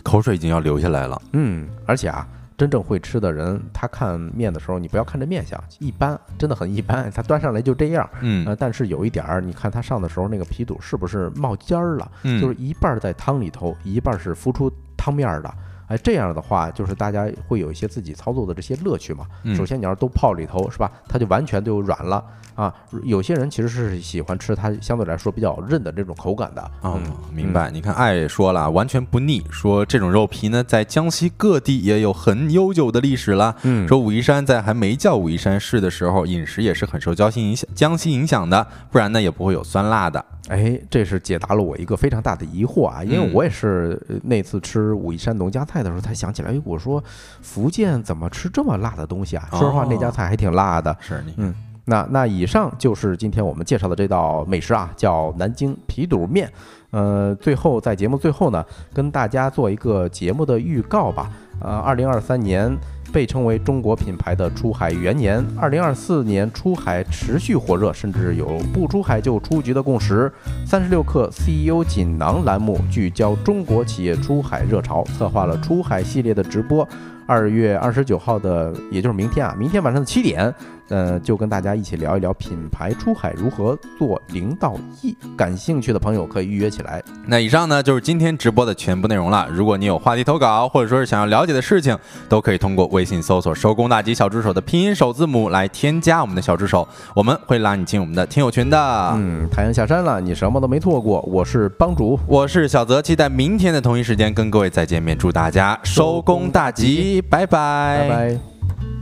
[0.01, 1.21] 口水已经要流下来了。
[1.33, 2.25] 嗯，而且啊，
[2.59, 8.07] 真正会吃的人，他看面的时候，你不要看这面相，一般，真的很一般，他端上来就这样。
[8.19, 12.11] 嗯呃，但是有一点儿，你看他上的时候，那个皮肚是不是冒尖儿了？
[12.23, 15.49] 嗯，就是一半儿在汤里头，一半儿是浮出汤面儿的。
[15.89, 19.25] 哎，这样的话，就是大家会有一些自己操作的这些乐趣嘛。
[19.43, 20.89] 嗯首先，你要是都泡里头，是吧？
[21.07, 22.23] 它就完全就软了
[22.53, 22.73] 啊。
[23.03, 26.61] 有些人其实是喜欢吃它相对来说比较韧的这种口感的。
[26.61, 27.01] 啊嗯，
[27.33, 27.71] 明白。
[27.71, 29.43] 你看，爱也说了，完全不腻。
[29.49, 33.55] 说这种肉皮呢，在江西各地也有很悠久的历史了。
[33.63, 40.23] 嗯，说武夷山在还没叫武夷山市的时候，饮食也是很受江西影响，江西影响的，不然呢也不会有酸辣的。
[40.49, 47.01] 哎，这是解答了我一个非常大的疑惑啊，因为嗯我也是呃那次吃武夷山农家菜的时候才想起来，哎，我说
[47.41, 49.47] 福建怎么吃这么辣的东西啊？
[49.51, 50.95] 说实话，那家哦菜还挺辣的。
[50.99, 56.51] 是你，嗯那那以上就是今天我们介绍的这道美食啊，叫南京皮肚面。
[56.91, 61.31] 呃，最后在节目最后呢，跟大家做一个节目的预告吧。
[61.61, 62.75] 呃，二零二三年
[63.11, 70.31] 被称为中国品牌的出海元年，二零二四年出海持续火热，甚至有不出海就出局的共识。
[70.65, 76.87] 三十六氪 CEO 锦囊栏目聚焦中国企业出海热潮，策划了出海系列的直播。
[77.25, 80.51] 二月二十九号的，也就是明天啊，明天晚上的七点，
[80.89, 85.15] 呃，就跟大家一起聊一聊品牌出海如何做零到一。
[85.37, 87.01] 感兴趣的朋友可以预约起来。
[87.25, 89.47] 那以上呢就是今天直播的全部内容了。
[89.51, 99.11] 如果你有话题投稿，或者说是想要了解的事情，都可以通过微信搜索“收工大吉小助手”的拼音首字母来添加我们的小助手，我们会拉你进我们的听友群的。
[99.15, 101.21] 嗯，太阳下山了，你什么都没错过。
[101.21, 105.17] 我是帮主，我是小泽，期待明天的同一时间跟各位再见面。
[105.17, 108.98] 祝大家收工大吉，拜拜，拜拜。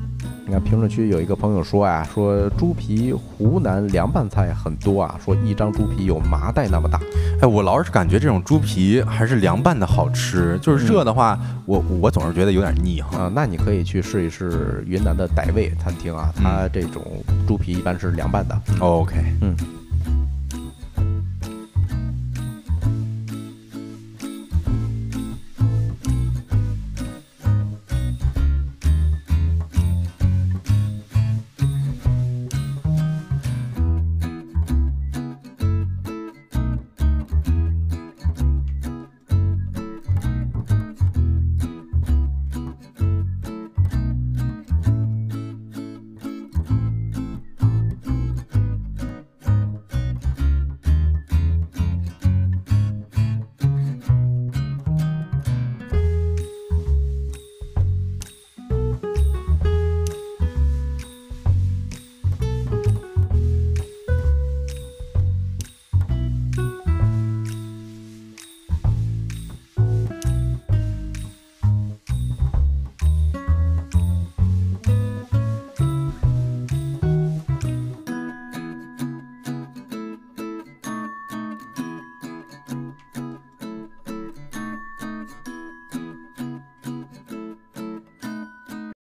[0.47, 7.01] 你看评论区有一个朋友说啊，说猪皮湖南凉拌菜很多啊，说一张猪皮有麻袋那么大。
[7.41, 13.17] 哎，我老是感觉这种猪皮还是凉拌的好吃，就是热的话，我我总是觉得有点腻哈。
[13.17, 17.03] 啊，那你可以去试一试云南的傣味餐厅啊，它这种
[17.45, 18.57] 猪皮一般是凉拌的。
[18.79, 19.53] OK，嗯。